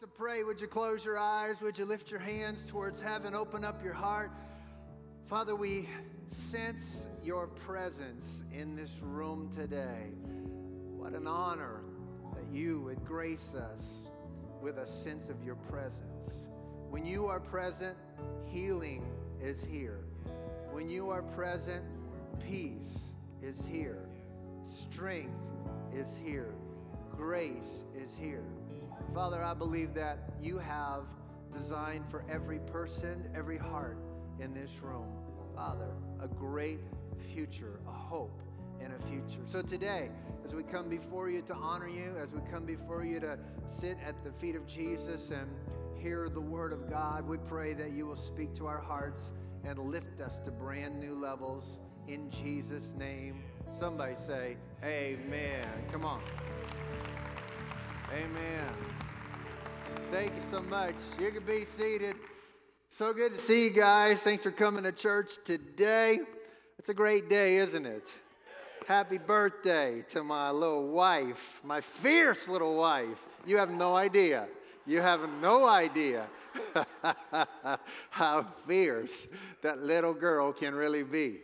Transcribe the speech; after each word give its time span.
to 0.00 0.06
pray, 0.06 0.44
would 0.44 0.60
you 0.60 0.68
close 0.68 1.04
your 1.04 1.18
eyes? 1.18 1.60
Would 1.60 1.76
you 1.76 1.84
lift 1.84 2.08
your 2.08 2.20
hands 2.20 2.64
towards 2.68 3.00
heaven? 3.00 3.34
Open 3.34 3.64
up 3.64 3.82
your 3.82 3.94
heart. 3.94 4.30
Father, 5.26 5.56
we 5.56 5.88
sense 6.52 6.98
your 7.24 7.48
presence 7.48 8.42
in 8.52 8.76
this 8.76 8.90
room 9.02 9.50
today. 9.56 10.12
What 10.96 11.14
an 11.14 11.26
honor 11.26 11.80
that 12.34 12.46
you 12.56 12.80
would 12.82 13.04
grace 13.04 13.54
us 13.56 13.84
with 14.62 14.78
a 14.78 14.86
sense 14.86 15.30
of 15.30 15.42
your 15.42 15.56
presence. 15.56 16.32
When 16.90 17.04
you 17.04 17.26
are 17.26 17.40
present, 17.40 17.96
healing 18.46 19.04
is 19.42 19.58
here. 19.68 20.04
When 20.70 20.88
you 20.88 21.10
are 21.10 21.22
present, 21.22 21.82
peace 22.48 22.98
is 23.42 23.56
here. 23.68 24.08
Strength 24.68 25.34
is 25.92 26.06
here. 26.24 26.54
Grace 27.16 27.82
is 27.96 28.10
here. 28.16 28.44
Father, 29.14 29.42
I 29.42 29.54
believe 29.54 29.94
that 29.94 30.18
you 30.40 30.58
have 30.58 31.04
designed 31.56 32.04
for 32.10 32.24
every 32.30 32.58
person, 32.58 33.24
every 33.34 33.58
heart 33.58 33.98
in 34.40 34.54
this 34.54 34.70
room, 34.82 35.06
Father, 35.54 35.90
a 36.22 36.28
great 36.28 36.80
future, 37.34 37.80
a 37.88 37.92
hope 37.92 38.40
and 38.80 38.92
a 38.92 39.06
future. 39.06 39.42
So 39.46 39.62
today, 39.62 40.10
as 40.44 40.54
we 40.54 40.62
come 40.62 40.88
before 40.88 41.30
you 41.30 41.42
to 41.42 41.54
honor 41.54 41.88
you, 41.88 42.14
as 42.22 42.32
we 42.32 42.40
come 42.50 42.64
before 42.64 43.04
you 43.04 43.20
to 43.20 43.38
sit 43.68 43.98
at 44.06 44.22
the 44.24 44.32
feet 44.32 44.54
of 44.54 44.66
Jesus 44.66 45.30
and 45.30 45.48
hear 45.96 46.28
the 46.28 46.40
word 46.40 46.72
of 46.72 46.88
God, 46.88 47.26
we 47.26 47.38
pray 47.38 47.74
that 47.74 47.90
you 47.90 48.06
will 48.06 48.16
speak 48.16 48.54
to 48.56 48.66
our 48.66 48.80
hearts 48.80 49.30
and 49.64 49.78
lift 49.78 50.20
us 50.20 50.38
to 50.44 50.50
brand 50.50 51.00
new 51.00 51.14
levels 51.14 51.78
in 52.06 52.30
Jesus' 52.30 52.92
name. 52.96 53.42
Somebody 53.78 54.14
say, 54.26 54.56
Amen. 54.84 55.66
Come 55.90 56.04
on. 56.04 56.20
Amen. 58.12 58.97
Thank 60.10 60.34
you 60.36 60.42
so 60.50 60.62
much. 60.62 60.94
You 61.20 61.30
can 61.30 61.44
be 61.44 61.66
seated. 61.76 62.16
So 62.90 63.12
good 63.12 63.36
to 63.36 63.38
see 63.38 63.64
you 63.64 63.70
guys. 63.70 64.18
Thanks 64.20 64.42
for 64.42 64.50
coming 64.50 64.84
to 64.84 64.92
church 64.92 65.32
today. 65.44 66.20
It's 66.78 66.88
a 66.88 66.94
great 66.94 67.28
day, 67.28 67.58
isn't 67.58 67.84
it? 67.84 68.08
Happy 68.86 69.18
birthday 69.18 70.02
to 70.08 70.24
my 70.24 70.50
little 70.50 70.88
wife, 70.88 71.60
my 71.62 71.82
fierce 71.82 72.48
little 72.48 72.74
wife. 72.78 73.22
You 73.46 73.58
have 73.58 73.68
no 73.68 73.96
idea. 73.96 74.46
You 74.86 75.02
have 75.02 75.28
no 75.42 75.66
idea 75.66 76.26
how 78.08 78.46
fierce 78.66 79.26
that 79.60 79.76
little 79.76 80.14
girl 80.14 80.54
can 80.54 80.74
really 80.74 81.02
be. 81.02 81.40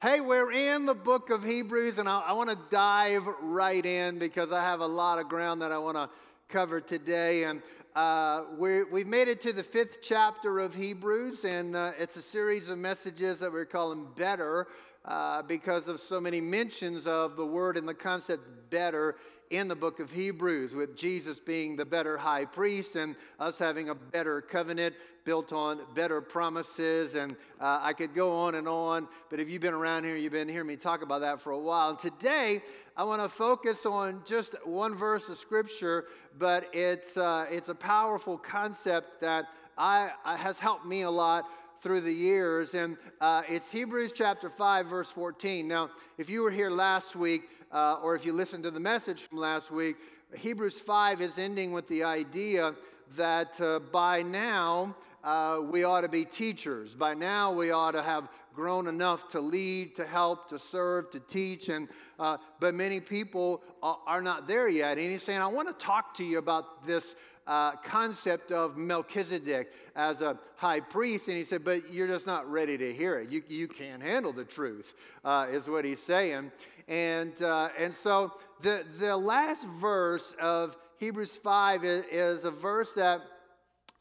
Hey, 0.00 0.20
we're 0.20 0.52
in 0.52 0.86
the 0.86 0.94
book 0.94 1.30
of 1.30 1.42
Hebrews, 1.42 1.98
and 1.98 2.08
I, 2.08 2.20
I 2.20 2.32
want 2.34 2.50
to 2.50 2.58
dive 2.70 3.26
right 3.42 3.84
in 3.84 4.20
because 4.20 4.52
I 4.52 4.62
have 4.62 4.78
a 4.78 4.86
lot 4.86 5.18
of 5.18 5.28
ground 5.28 5.60
that 5.62 5.72
I 5.72 5.78
want 5.78 5.96
to 5.96 6.08
cover 6.48 6.80
today. 6.80 7.44
And 7.44 7.62
uh, 7.96 8.44
we 8.58 8.84
have 8.98 9.06
made 9.06 9.26
it 9.26 9.40
to 9.40 9.54
the 9.54 9.62
fifth 9.62 10.02
chapter 10.02 10.58
of 10.58 10.74
Hebrews, 10.74 11.46
and 11.46 11.74
uh, 11.74 11.92
it's 11.98 12.16
a 12.16 12.22
series 12.22 12.68
of 12.68 12.76
messages 12.76 13.38
that 13.38 13.50
we're 13.50 13.64
calling 13.64 14.06
Better 14.14 14.68
uh, 15.06 15.40
because 15.40 15.88
of 15.88 15.98
so 15.98 16.20
many 16.20 16.38
mentions 16.38 17.06
of 17.06 17.36
the 17.36 17.46
word 17.46 17.78
and 17.78 17.88
the 17.88 17.94
concept 17.94 18.42
better 18.68 19.16
in 19.48 19.66
the 19.66 19.74
book 19.74 19.98
of 19.98 20.10
Hebrews, 20.10 20.74
with 20.74 20.94
Jesus 20.94 21.38
being 21.40 21.74
the 21.74 21.86
better 21.86 22.18
high 22.18 22.44
priest 22.44 22.96
and 22.96 23.16
us 23.40 23.56
having 23.56 23.88
a 23.88 23.94
better 23.94 24.42
covenant 24.42 24.94
built 25.24 25.54
on 25.54 25.80
better 25.94 26.20
promises. 26.20 27.14
And 27.14 27.32
uh, 27.60 27.80
I 27.80 27.94
could 27.94 28.14
go 28.14 28.36
on 28.36 28.56
and 28.56 28.68
on, 28.68 29.08
but 29.30 29.40
if 29.40 29.48
you've 29.48 29.62
been 29.62 29.72
around 29.72 30.04
here, 30.04 30.16
you've 30.16 30.32
been 30.32 30.48
hearing 30.48 30.66
me 30.66 30.76
talk 30.76 31.00
about 31.00 31.22
that 31.22 31.40
for 31.40 31.52
a 31.52 31.58
while. 31.58 31.90
And 31.90 31.98
today, 31.98 32.60
I 32.98 33.04
want 33.04 33.20
to 33.20 33.28
focus 33.28 33.84
on 33.84 34.22
just 34.24 34.54
one 34.64 34.96
verse 34.96 35.28
of 35.28 35.36
scripture, 35.36 36.06
but 36.38 36.70
it's, 36.72 37.18
uh, 37.18 37.44
it's 37.50 37.68
a 37.68 37.74
powerful 37.74 38.38
concept 38.38 39.20
that 39.20 39.48
I, 39.76 40.12
has 40.24 40.58
helped 40.58 40.86
me 40.86 41.02
a 41.02 41.10
lot 41.10 41.44
through 41.82 42.00
the 42.00 42.12
years. 42.12 42.72
And 42.72 42.96
uh, 43.20 43.42
it's 43.50 43.70
Hebrews 43.70 44.12
chapter 44.12 44.48
5, 44.48 44.86
verse 44.86 45.10
14. 45.10 45.68
Now, 45.68 45.90
if 46.16 46.30
you 46.30 46.40
were 46.40 46.50
here 46.50 46.70
last 46.70 47.14
week, 47.14 47.50
uh, 47.70 47.98
or 48.02 48.16
if 48.16 48.24
you 48.24 48.32
listened 48.32 48.64
to 48.64 48.70
the 48.70 48.80
message 48.80 49.20
from 49.28 49.36
last 49.36 49.70
week, 49.70 49.96
Hebrews 50.34 50.78
5 50.78 51.20
is 51.20 51.38
ending 51.38 51.72
with 51.72 51.86
the 51.88 52.02
idea 52.02 52.74
that 53.14 53.60
uh, 53.60 53.78
by 53.92 54.22
now 54.22 54.96
uh, 55.26 55.60
we 55.60 55.82
ought 55.82 56.02
to 56.02 56.08
be 56.08 56.24
teachers. 56.24 56.94
By 56.94 57.12
now 57.12 57.52
we 57.52 57.72
ought 57.72 57.90
to 57.92 58.02
have 58.02 58.28
grown 58.54 58.86
enough 58.86 59.28
to 59.30 59.40
lead, 59.40 59.96
to 59.96 60.06
help, 60.06 60.48
to 60.50 60.58
serve, 60.58 61.10
to 61.10 61.20
teach. 61.20 61.68
And 61.68 61.88
uh, 62.18 62.36
but 62.60 62.74
many 62.74 63.00
people 63.00 63.60
are 63.82 64.22
not 64.22 64.46
there 64.46 64.68
yet. 64.68 64.98
And 64.98 65.10
he's 65.10 65.24
saying, 65.24 65.40
I 65.40 65.48
want 65.48 65.66
to 65.66 65.84
talk 65.84 66.16
to 66.18 66.24
you 66.24 66.38
about 66.38 66.86
this 66.86 67.16
uh, 67.48 67.72
concept 67.72 68.52
of 68.52 68.76
Melchizedek 68.76 69.72
as 69.96 70.20
a 70.20 70.38
high 70.54 70.80
priest. 70.80 71.26
And 71.26 71.36
he 71.36 71.42
said, 71.42 71.64
But 71.64 71.92
you're 71.92 72.08
just 72.08 72.26
not 72.26 72.50
ready 72.50 72.78
to 72.78 72.94
hear 72.94 73.18
it. 73.18 73.30
You, 73.30 73.42
you 73.48 73.66
can't 73.66 74.02
handle 74.02 74.32
the 74.32 74.44
truth, 74.44 74.94
uh, 75.24 75.48
is 75.50 75.68
what 75.68 75.84
he's 75.84 76.02
saying. 76.02 76.52
And, 76.86 77.42
uh, 77.42 77.70
and 77.76 77.92
so 77.92 78.34
the, 78.62 78.84
the 79.00 79.16
last 79.16 79.66
verse 79.80 80.36
of 80.40 80.76
Hebrews 80.98 81.32
5 81.32 81.84
is, 81.84 82.04
is 82.12 82.44
a 82.44 82.50
verse 82.50 82.92
that 82.92 83.22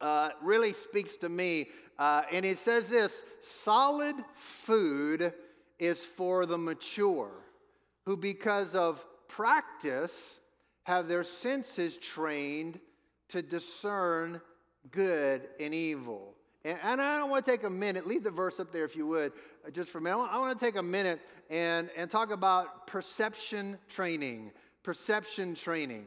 uh, 0.02 0.30
really 0.42 0.74
speaks 0.74 1.18
to 1.18 1.30
me. 1.30 1.70
Uh, 1.98 2.24
and 2.32 2.46
it 2.46 2.60
says 2.60 2.88
this 2.88 3.22
solid 3.42 4.16
food 4.36 5.34
is 5.80 6.04
for 6.04 6.46
the 6.46 6.58
mature, 6.58 7.32
who 8.06 8.18
because 8.18 8.76
of 8.76 9.06
practice 9.28 10.38
have 10.84 11.08
their 11.08 11.24
senses 11.24 11.98
trained 11.98 12.80
to 13.30 13.42
discern 13.42 14.42
good 14.92 15.48
and 15.60 15.74
evil. 15.74 16.36
And, 16.64 16.80
and 16.84 17.02
I 17.02 17.24
want 17.24 17.46
to 17.46 17.52
take 17.52 17.64
a 17.64 17.70
minute, 17.70 18.08
leave 18.08 18.24
the 18.24 18.32
verse 18.32 18.60
up 18.60 18.72
there 18.72 18.86
if 18.86 18.96
you 18.96 19.08
would, 19.08 19.32
uh, 19.66 19.72
just 19.72 19.90
for 19.90 19.98
a 19.98 20.02
minute. 20.02 20.28
I 20.32 20.38
want 20.38 20.58
to 20.58 20.66
take 20.66 20.76
a 20.76 20.84
minute 20.84 21.22
and, 21.50 21.90
and 21.98 22.10
talk 22.10 22.32
about 22.32 22.88
perception 22.88 23.78
training. 23.90 24.52
Perception 24.84 25.56
training. 25.56 26.06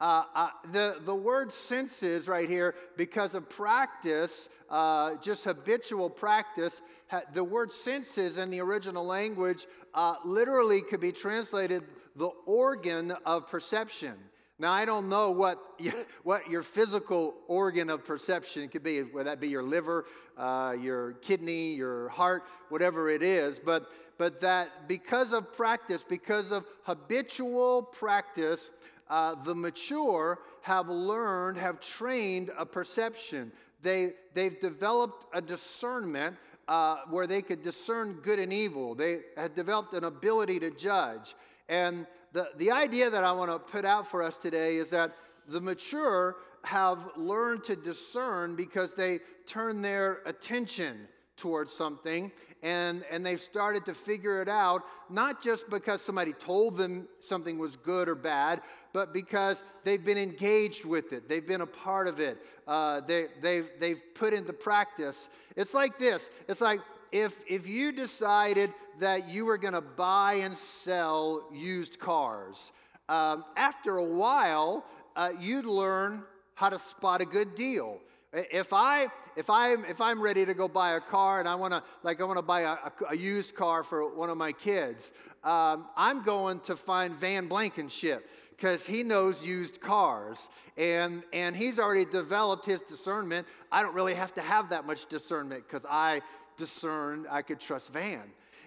Uh, 0.00 0.22
uh, 0.34 0.48
the, 0.72 0.96
the 1.04 1.14
word 1.14 1.52
senses 1.52 2.28
right 2.28 2.48
here, 2.48 2.76
because 2.96 3.34
of 3.34 3.48
practice, 3.48 4.48
uh, 4.70 5.14
just 5.16 5.42
habitual 5.44 6.08
practice, 6.08 6.80
ha- 7.08 7.22
the 7.34 7.42
word 7.42 7.72
senses 7.72 8.38
in 8.38 8.48
the 8.48 8.60
original 8.60 9.04
language 9.04 9.66
uh, 9.94 10.14
literally 10.24 10.80
could 10.82 11.00
be 11.00 11.10
translated 11.10 11.82
the 12.14 12.30
organ 12.46 13.12
of 13.26 13.48
perception. 13.48 14.14
Now, 14.60 14.72
I 14.72 14.84
don't 14.84 15.08
know 15.08 15.30
what, 15.30 15.58
you, 15.78 15.92
what 16.22 16.48
your 16.48 16.62
physical 16.62 17.34
organ 17.48 17.90
of 17.90 18.04
perception 18.04 18.68
could 18.68 18.84
be, 18.84 19.00
whether 19.02 19.30
that 19.30 19.40
be 19.40 19.48
your 19.48 19.62
liver, 19.62 20.06
uh, 20.36 20.74
your 20.80 21.14
kidney, 21.14 21.74
your 21.74 22.08
heart, 22.10 22.44
whatever 22.68 23.08
it 23.10 23.22
is, 23.22 23.58
but, 23.58 23.88
but 24.16 24.40
that 24.40 24.88
because 24.88 25.32
of 25.32 25.52
practice, 25.52 26.04
because 26.08 26.52
of 26.52 26.66
habitual 26.82 27.82
practice, 27.82 28.70
uh, 29.10 29.34
the 29.44 29.54
mature 29.54 30.40
have 30.62 30.88
learned, 30.88 31.56
have 31.58 31.80
trained 31.80 32.50
a 32.58 32.66
perception. 32.66 33.52
They, 33.82 34.14
they've 34.34 34.60
developed 34.60 35.24
a 35.34 35.40
discernment 35.40 36.36
uh, 36.66 36.98
where 37.08 37.26
they 37.26 37.40
could 37.40 37.62
discern 37.62 38.20
good 38.22 38.38
and 38.38 38.52
evil. 38.52 38.94
They 38.94 39.20
had 39.36 39.54
developed 39.54 39.94
an 39.94 40.04
ability 40.04 40.60
to 40.60 40.70
judge. 40.70 41.34
And 41.68 42.06
the, 42.32 42.48
the 42.58 42.70
idea 42.70 43.08
that 43.08 43.24
I 43.24 43.32
want 43.32 43.50
to 43.50 43.58
put 43.58 43.84
out 43.84 44.10
for 44.10 44.22
us 44.22 44.36
today 44.36 44.76
is 44.76 44.90
that 44.90 45.14
the 45.48 45.60
mature 45.60 46.36
have 46.64 46.98
learned 47.16 47.64
to 47.64 47.76
discern 47.76 48.54
because 48.54 48.92
they 48.92 49.20
turn 49.46 49.80
their 49.80 50.20
attention 50.26 51.08
towards 51.36 51.72
something 51.72 52.30
and, 52.62 53.04
and 53.10 53.24
they've 53.24 53.40
started 53.40 53.84
to 53.86 53.94
figure 53.94 54.42
it 54.42 54.48
out, 54.48 54.82
not 55.10 55.42
just 55.42 55.68
because 55.70 56.02
somebody 56.02 56.32
told 56.32 56.76
them 56.76 57.08
something 57.20 57.58
was 57.58 57.76
good 57.76 58.08
or 58.08 58.14
bad, 58.14 58.60
but 58.92 59.12
because 59.12 59.62
they've 59.84 60.04
been 60.04 60.18
engaged 60.18 60.84
with 60.84 61.12
it. 61.12 61.28
They've 61.28 61.46
been 61.46 61.60
a 61.60 61.66
part 61.66 62.08
of 62.08 62.20
it. 62.20 62.38
Uh, 62.66 63.00
they, 63.00 63.26
they've, 63.40 63.68
they've 63.78 64.00
put 64.14 64.32
into 64.34 64.52
practice. 64.52 65.28
It's 65.56 65.74
like 65.74 65.98
this 65.98 66.28
it's 66.48 66.60
like 66.60 66.80
if, 67.12 67.34
if 67.48 67.66
you 67.66 67.92
decided 67.92 68.72
that 69.00 69.28
you 69.28 69.44
were 69.44 69.58
going 69.58 69.74
to 69.74 69.80
buy 69.80 70.34
and 70.34 70.56
sell 70.56 71.48
used 71.52 71.98
cars, 71.98 72.72
um, 73.08 73.44
after 73.56 73.96
a 73.96 74.04
while, 74.04 74.84
uh, 75.16 75.30
you'd 75.38 75.64
learn 75.64 76.24
how 76.54 76.68
to 76.68 76.78
spot 76.78 77.20
a 77.20 77.24
good 77.24 77.54
deal. 77.54 78.00
If 78.32 78.72
I 78.72 79.08
if 79.36 79.48
I'm 79.48 79.84
if 79.86 80.00
I'm 80.00 80.20
ready 80.20 80.44
to 80.44 80.52
go 80.52 80.68
buy 80.68 80.92
a 80.92 81.00
car 81.00 81.40
and 81.40 81.48
I 81.48 81.54
want 81.54 81.72
to 81.72 81.82
like 82.02 82.20
I 82.20 82.24
want 82.24 82.38
to 82.38 82.42
buy 82.42 82.60
a, 82.62 82.76
a, 83.08 83.16
used 83.16 83.54
car 83.54 83.82
for 83.82 84.14
one 84.14 84.28
of 84.28 84.36
my 84.36 84.52
kids, 84.52 85.12
um, 85.44 85.86
I'm 85.96 86.22
going 86.22 86.60
to 86.60 86.76
find 86.76 87.14
Van 87.14 87.46
Blankenship 87.46 88.28
because 88.50 88.84
he 88.84 89.02
knows 89.02 89.42
used 89.42 89.80
cars 89.80 90.48
and 90.76 91.22
and 91.32 91.56
he's 91.56 91.78
already 91.78 92.04
developed 92.04 92.66
his 92.66 92.82
discernment. 92.82 93.46
I 93.72 93.82
don't 93.82 93.94
really 93.94 94.14
have 94.14 94.34
to 94.34 94.42
have 94.42 94.68
that 94.70 94.86
much 94.86 95.08
discernment 95.08 95.64
because 95.66 95.86
I 95.88 96.20
discerned 96.58 97.26
I 97.30 97.40
could 97.40 97.60
trust 97.60 97.88
Van. 97.92 98.24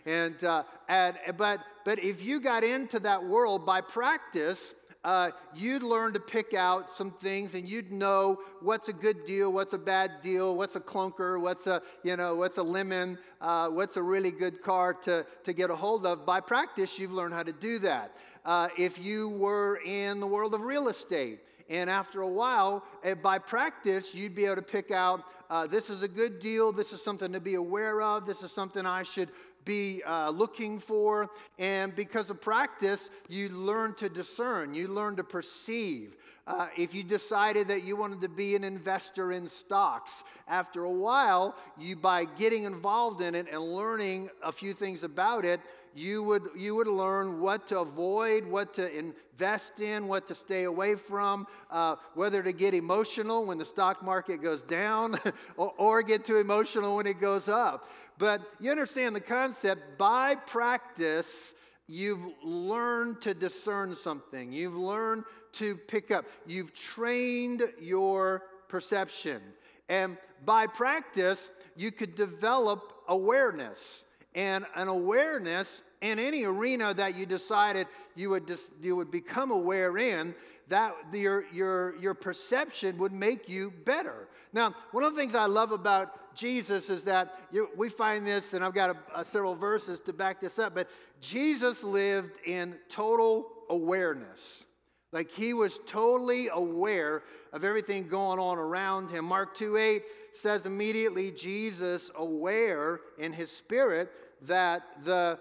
And, 0.07 0.43
uh, 0.43 0.63
and 0.89 1.17
but 1.37 1.59
but 1.85 1.99
if 1.99 2.23
you 2.23 2.39
got 2.39 2.63
into 2.63 2.99
that 3.01 3.23
world 3.23 3.63
by 3.63 3.81
practice, 3.81 4.73
uh, 5.03 5.31
you'd 5.55 5.81
learn 5.81 6.13
to 6.13 6.19
pick 6.19 6.53
out 6.53 6.89
some 6.89 7.11
things 7.11 7.55
and 7.55 7.67
you'd 7.67 7.91
know 7.91 8.39
what's 8.61 8.87
a 8.87 8.93
good 8.93 9.25
deal, 9.25 9.51
what's 9.51 9.73
a 9.73 9.77
bad 9.77 10.11
deal, 10.21 10.55
what's 10.55 10.75
a 10.75 10.79
clunker, 10.79 11.41
what's 11.41 11.65
a, 11.65 11.81
you 12.03 12.15
know, 12.15 12.35
what's 12.35 12.59
a 12.59 12.63
lemon, 12.63 13.17
uh, 13.41 13.67
what's 13.67 13.97
a 13.97 14.01
really 14.01 14.31
good 14.31 14.61
car 14.61 14.93
to, 14.93 15.25
to 15.43 15.53
get 15.53 15.71
a 15.71 15.75
hold 15.75 16.05
of. 16.05 16.25
By 16.25 16.39
practice, 16.39 16.99
you've 16.99 17.11
learned 17.11 17.33
how 17.33 17.43
to 17.43 17.53
do 17.53 17.79
that. 17.79 18.15
Uh, 18.45 18.67
if 18.77 18.99
you 18.99 19.29
were 19.29 19.79
in 19.85 20.19
the 20.19 20.27
world 20.27 20.53
of 20.53 20.61
real 20.61 20.87
estate, 20.87 21.39
and 21.69 21.89
after 21.89 22.21
a 22.21 22.29
while, 22.29 22.83
uh, 23.03 23.15
by 23.15 23.39
practice, 23.39 24.13
you'd 24.13 24.35
be 24.35 24.45
able 24.45 24.57
to 24.57 24.61
pick 24.61 24.91
out 24.91 25.23
uh, 25.49 25.67
this 25.67 25.89
is 25.89 26.01
a 26.01 26.07
good 26.07 26.39
deal, 26.39 26.71
this 26.71 26.93
is 26.93 27.03
something 27.03 27.31
to 27.33 27.39
be 27.39 27.55
aware 27.55 28.01
of, 28.01 28.25
this 28.25 28.41
is 28.41 28.51
something 28.51 28.85
I 28.85 29.03
should 29.03 29.29
be 29.65 30.01
uh, 30.03 30.29
looking 30.29 30.79
for. 30.79 31.29
And 31.59 31.95
because 31.95 32.29
of 32.29 32.41
practice, 32.41 33.09
you 33.27 33.49
learn 33.49 33.93
to 33.95 34.09
discern, 34.09 34.73
you 34.73 34.87
learn 34.87 35.15
to 35.17 35.23
perceive. 35.23 36.15
Uh, 36.47 36.67
if 36.75 36.93
you 36.93 37.03
decided 37.03 37.67
that 37.67 37.83
you 37.83 37.95
wanted 37.95 38.19
to 38.19 38.27
be 38.27 38.55
an 38.55 38.63
investor 38.63 39.31
in 39.31 39.47
stocks, 39.47 40.23
after 40.47 40.83
a 40.83 40.91
while, 40.91 41.55
you 41.77 41.95
by 41.95 42.25
getting 42.25 42.63
involved 42.63 43.21
in 43.21 43.35
it 43.35 43.47
and 43.51 43.61
learning 43.61 44.29
a 44.43 44.51
few 44.51 44.73
things 44.73 45.03
about 45.03 45.45
it, 45.45 45.61
you 45.93 46.23
would, 46.23 46.49
you 46.55 46.75
would 46.75 46.87
learn 46.87 47.39
what 47.39 47.67
to 47.67 47.79
avoid, 47.79 48.45
what 48.45 48.73
to 48.75 48.97
invest 48.97 49.79
in, 49.79 50.07
what 50.07 50.27
to 50.27 50.35
stay 50.35 50.63
away 50.63 50.95
from, 50.95 51.45
uh, 51.69 51.95
whether 52.15 52.41
to 52.41 52.53
get 52.53 52.73
emotional 52.73 53.45
when 53.45 53.57
the 53.57 53.65
stock 53.65 54.03
market 54.03 54.41
goes 54.41 54.63
down 54.63 55.19
or, 55.57 55.73
or 55.77 56.01
get 56.01 56.25
too 56.25 56.37
emotional 56.37 56.95
when 56.95 57.07
it 57.07 57.19
goes 57.19 57.49
up. 57.49 57.89
But 58.21 58.43
you 58.59 58.69
understand 58.69 59.15
the 59.15 59.19
concept 59.19 59.97
by 59.97 60.35
practice, 60.35 61.55
you've 61.87 62.21
learned 62.43 63.19
to 63.23 63.33
discern 63.33 63.95
something, 63.95 64.53
you've 64.53 64.75
learned 64.75 65.23
to 65.53 65.75
pick 65.75 66.11
up, 66.11 66.25
you've 66.45 66.71
trained 66.71 67.63
your 67.79 68.43
perception. 68.67 69.41
And 69.89 70.19
by 70.45 70.67
practice, 70.67 71.49
you 71.75 71.91
could 71.91 72.13
develop 72.13 72.93
awareness. 73.07 74.05
And 74.35 74.67
an 74.75 74.87
awareness 74.87 75.81
in 76.01 76.19
any 76.19 76.43
arena 76.43 76.93
that 76.93 77.15
you 77.15 77.25
decided 77.25 77.87
you 78.15 78.29
would, 78.29 78.45
dis- 78.45 78.69
you 78.83 78.95
would 78.95 79.09
become 79.09 79.49
aware 79.49 79.97
in, 79.97 80.35
that 80.67 80.93
your, 81.11 81.45
your, 81.51 81.97
your 81.97 82.13
perception 82.13 82.99
would 82.99 83.13
make 83.13 83.49
you 83.49 83.73
better. 83.83 84.27
Now, 84.53 84.75
one 84.91 85.03
of 85.03 85.15
the 85.15 85.19
things 85.19 85.33
I 85.33 85.47
love 85.47 85.71
about 85.71 86.20
Jesus 86.41 86.89
is 86.89 87.03
that 87.03 87.37
you, 87.51 87.69
we 87.77 87.87
find 87.87 88.25
this, 88.25 88.53
and 88.53 88.65
I've 88.65 88.73
got 88.73 88.89
a, 88.89 89.19
a 89.19 89.23
several 89.23 89.53
verses 89.53 89.99
to 89.99 90.11
back 90.11 90.41
this 90.41 90.57
up, 90.57 90.73
but 90.73 90.89
Jesus 91.19 91.83
lived 91.83 92.39
in 92.47 92.77
total 92.89 93.47
awareness. 93.69 94.65
Like 95.13 95.29
he 95.29 95.53
was 95.53 95.79
totally 95.85 96.49
aware 96.51 97.21
of 97.53 97.63
everything 97.63 98.07
going 98.07 98.39
on 98.39 98.57
around 98.57 99.09
him. 99.09 99.25
Mark 99.25 99.55
2 99.55 99.77
8 99.77 100.03
says 100.33 100.65
immediately 100.65 101.29
Jesus, 101.29 102.09
aware 102.15 103.01
in 103.19 103.33
his 103.33 103.51
spirit 103.51 104.11
that 104.41 104.81
the 105.05 105.37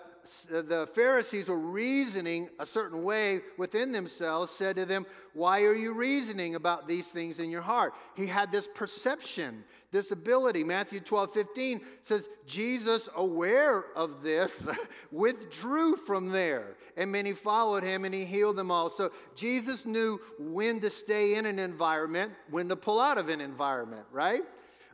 the 0.49 0.89
Pharisees 0.95 1.49
were 1.49 1.59
reasoning 1.59 2.49
a 2.59 2.67
certain 2.67 3.03
way 3.03 3.41
within 3.57 3.93
themselves, 3.93 4.51
said 4.51 4.77
to 4.77 4.87
them, 4.87 5.07
Why 5.35 5.63
are 5.63 5.75
you 5.75 5.93
reasoning 5.93 6.55
about 6.55 6.87
these 6.87 7.09
things 7.09 7.39
in 7.39 7.51
your 7.51 7.63
heart? 7.63 7.95
He 8.15 8.27
had 8.27 8.53
this 8.53 8.69
perception, 8.75 9.65
this 9.93 10.11
ability. 10.11 10.65
Matthew 10.65 11.01
12, 11.01 11.33
15 11.33 11.81
says, 12.03 12.29
Jesus, 12.47 13.09
aware 13.17 13.85
of 13.97 14.23
this, 14.23 14.67
withdrew 15.11 15.97
from 15.97 16.29
there. 16.29 16.77
And 16.97 17.11
many 17.11 17.33
followed 17.33 17.83
him 17.83 18.05
and 18.05 18.15
he 18.15 18.25
healed 18.25 18.57
them 18.57 18.71
all. 18.71 18.91
So 18.91 19.13
Jesus 19.35 19.87
knew 19.87 20.21
when 20.39 20.81
to 20.81 20.91
stay 20.91 21.37
in 21.37 21.47
an 21.47 21.59
environment, 21.59 22.33
when 22.51 22.69
to 22.69 22.77
pull 22.77 23.01
out 23.01 23.19
of 23.19 23.29
an 23.29 23.41
environment, 23.41 24.07
right? 24.13 24.43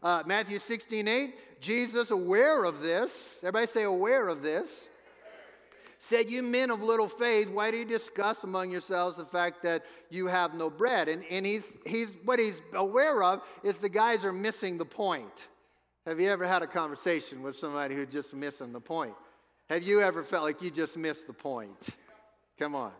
Uh, 0.03 0.23
Matthew 0.27 0.59
16, 0.59 1.09
8, 1.09 1.61
Jesus, 1.61 2.11
aware 2.11 2.65
of 2.65 2.81
this, 2.81 3.39
everybody 3.43 3.67
say, 3.67 3.83
aware 3.85 4.29
of 4.29 4.43
this 4.43 4.89
said, 6.01 6.31
You 6.31 6.43
men 6.43 6.71
of 6.71 6.83
little 6.83 7.09
faith, 7.09 7.49
why 7.49 7.71
do 7.71 7.77
you 7.77 7.85
discuss 7.85 8.45
among 8.45 8.71
yourselves 8.71 9.17
the 9.17 9.25
fact 9.25 9.63
that 9.63 9.85
you 10.11 10.27
have 10.27 10.55
no 10.55 10.71
bread? 10.71 11.09
And, 11.09 11.25
and 11.31 11.45
he's, 11.45 11.73
he's, 11.85 12.09
what 12.25 12.39
he's 12.39 12.61
aware 12.75 13.23
of 13.23 13.43
is 13.63 13.77
the 13.77 13.89
guys 13.89 14.25
are 14.25 14.33
missing 14.33 14.79
the 14.79 14.85
point. 14.85 15.33
Have 16.07 16.21
you 16.21 16.31
ever 16.31 16.47
had 16.47 16.63
a 16.63 16.67
conversation 16.67 17.43
with 17.43 17.57
somebody 17.57 17.95
who's 17.95 18.09
just 18.09 18.33
missing 18.33 18.73
the 18.73 18.81
point? 18.81 19.15
Have 19.69 19.83
you 19.83 20.01
ever 20.01 20.23
felt 20.23 20.45
like 20.45 20.63
you 20.63 20.71
just 20.71 20.97
missed 20.97 21.27
the 21.27 21.33
point? 21.33 21.89
Come 22.59 22.75
on. 22.75 22.93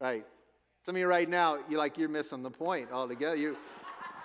Right. 0.00 0.24
Some 0.86 0.94
of 0.94 1.00
you 1.00 1.08
right 1.08 1.28
now, 1.28 1.58
you're 1.68 1.78
like 1.78 1.98
you're 1.98 2.08
missing 2.08 2.42
the 2.42 2.50
point 2.50 2.90
altogether. 2.92 3.36
You 3.36 3.56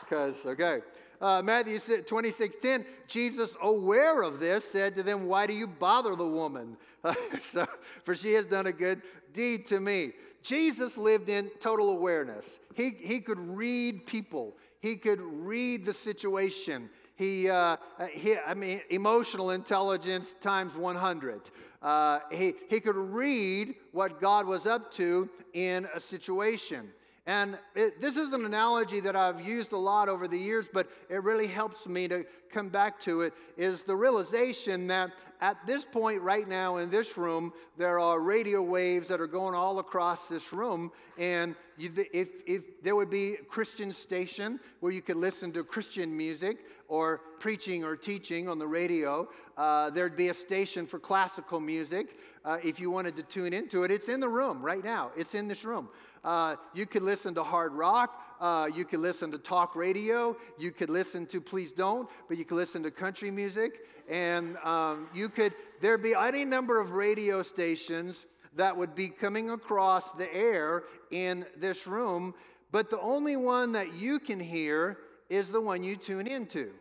because 0.01 0.35
okay. 0.45 0.81
Uh, 1.21 1.41
Matthew 1.41 1.79
26 1.79 2.55
10, 2.61 2.85
Jesus, 3.07 3.55
aware 3.61 4.21
of 4.21 4.39
this, 4.39 4.65
said 4.65 4.95
to 4.95 5.03
them, 5.03 5.27
Why 5.27 5.47
do 5.47 5.53
you 5.53 5.67
bother 5.67 6.15
the 6.15 6.27
woman? 6.27 6.77
Uh, 7.03 7.13
so, 7.51 7.67
for 8.03 8.15
she 8.15 8.33
has 8.33 8.45
done 8.45 8.67
a 8.67 8.71
good 8.71 9.01
deed 9.33 9.67
to 9.67 9.79
me. 9.79 10.13
Jesus 10.41 10.97
lived 10.97 11.29
in 11.29 11.49
total 11.59 11.89
awareness. 11.89 12.59
He, 12.75 12.91
he 12.91 13.19
could 13.19 13.39
read 13.39 14.05
people, 14.05 14.55
he 14.79 14.95
could 14.95 15.21
read 15.21 15.85
the 15.85 15.93
situation. 15.93 16.89
He, 17.17 17.49
uh, 17.49 17.77
he, 18.11 18.35
I 18.37 18.53
mean, 18.53 18.81
emotional 18.89 19.51
intelligence 19.51 20.35
times 20.41 20.75
100. 20.75 21.41
Uh, 21.81 22.19
he, 22.29 22.55
he 22.69 22.81
could 22.81 22.97
read 22.97 23.75
what 23.93 24.19
God 24.19 24.45
was 24.45 24.65
up 24.65 24.91
to 24.95 25.29
in 25.53 25.87
a 25.95 25.99
situation. 25.99 26.89
And 27.27 27.57
it, 27.73 27.99
this 28.01 28.17
is 28.17 28.33
an 28.33 28.45
analogy 28.45 28.99
that 28.99 29.15
I've 29.15 29.41
used 29.41 29.71
a 29.71 29.77
lot 29.77 30.09
over 30.09 30.27
the 30.27 30.37
years, 30.37 30.67
but 30.71 30.87
it 31.09 31.23
really 31.23 31.47
helps 31.47 31.87
me 31.87 32.07
to 32.07 32.23
come 32.51 32.69
back 32.69 32.99
to 33.01 33.21
it. 33.21 33.33
Is 33.57 33.81
the 33.81 33.95
realization 33.95 34.87
that 34.87 35.11
at 35.41 35.57
this 35.65 35.83
point, 35.83 36.21
right 36.21 36.47
now 36.47 36.77
in 36.77 36.89
this 36.89 37.17
room, 37.17 37.51
there 37.77 37.99
are 37.99 38.21
radio 38.21 38.61
waves 38.61 39.07
that 39.09 39.19
are 39.19 39.27
going 39.27 39.53
all 39.53 39.79
across 39.79 40.27
this 40.27 40.53
room. 40.53 40.91
And 41.17 41.55
you, 41.77 41.91
if, 42.13 42.29
if 42.45 42.81
there 42.83 42.95
would 42.95 43.09
be 43.09 43.33
a 43.33 43.43
Christian 43.43 43.91
station 43.91 44.59
where 44.79 44.91
you 44.91 45.01
could 45.01 45.17
listen 45.17 45.51
to 45.53 45.63
Christian 45.63 46.15
music 46.15 46.59
or 46.87 47.21
preaching 47.39 47.83
or 47.83 47.97
teaching 47.97 48.47
on 48.47 48.59
the 48.59 48.67
radio, 48.67 49.27
uh, 49.57 49.89
there'd 49.89 50.15
be 50.15 50.29
a 50.29 50.33
station 50.33 50.87
for 50.87 50.99
classical 50.99 51.59
music. 51.59 52.17
Uh, 52.45 52.57
if 52.63 52.79
you 52.79 52.89
wanted 52.89 53.15
to 53.17 53.23
tune 53.23 53.53
into 53.53 53.83
it, 53.83 53.91
it's 53.91 54.07
in 54.07 54.19
the 54.19 54.29
room 54.29 54.61
right 54.61 54.83
now. 54.83 55.11
It's 55.17 55.35
in 55.35 55.47
this 55.47 55.65
room. 55.65 55.89
Uh, 56.25 56.55
you 56.73 56.87
could 56.87 57.03
listen 57.03 57.35
to 57.35 57.43
hard 57.43 57.71
rock. 57.73 58.19
Uh, 58.41 58.67
you 58.73 58.83
could 58.83 58.99
listen 58.99 59.31
to 59.31 59.37
talk 59.37 59.75
radio. 59.75 60.35
You 60.57 60.71
could 60.71 60.89
listen 60.89 61.27
to 61.27 61.39
Please 61.39 61.71
Don't, 61.71 62.09
but 62.27 62.37
you 62.37 62.45
could 62.45 62.55
listen 62.57 62.81
to 62.81 62.89
country 62.89 63.29
music. 63.29 63.87
And 64.09 64.57
um, 64.57 65.07
you 65.13 65.29
could, 65.29 65.53
there'd 65.81 66.01
be 66.01 66.15
any 66.15 66.43
number 66.43 66.81
of 66.81 66.91
radio 66.91 67.43
stations 67.43 68.25
that 68.55 68.75
would 68.75 68.95
be 68.95 69.07
coming 69.07 69.51
across 69.51 70.11
the 70.11 70.33
air 70.33 70.85
in 71.11 71.45
this 71.57 71.85
room, 71.85 72.33
but 72.71 72.89
the 72.89 72.99
only 73.01 73.35
one 73.35 73.71
that 73.73 73.93
you 73.93 74.19
can 74.19 74.39
hear 74.39 74.97
is 75.29 75.49
the 75.49 75.61
one 75.61 75.83
you 75.83 75.95
tune 75.95 76.25
into. 76.25 76.71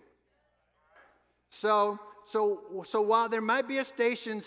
So, 1.51 1.99
so, 2.25 2.85
so 2.85 3.03
while 3.03 3.29
there 3.29 3.41
might 3.41 3.69
be 3.69 3.79
a 3.79 3.85
station 3.85 4.43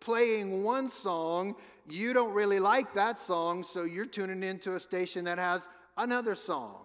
playing 0.00 0.64
one 0.64 0.88
song, 0.88 1.54
you 1.88 2.12
don't 2.12 2.32
really 2.32 2.60
like 2.60 2.94
that 2.94 3.18
song, 3.18 3.64
so 3.64 3.84
you're 3.84 4.06
tuning 4.06 4.42
into 4.42 4.74
a 4.76 4.80
station 4.80 5.24
that 5.24 5.38
has 5.38 5.62
another 5.96 6.34
song. 6.34 6.76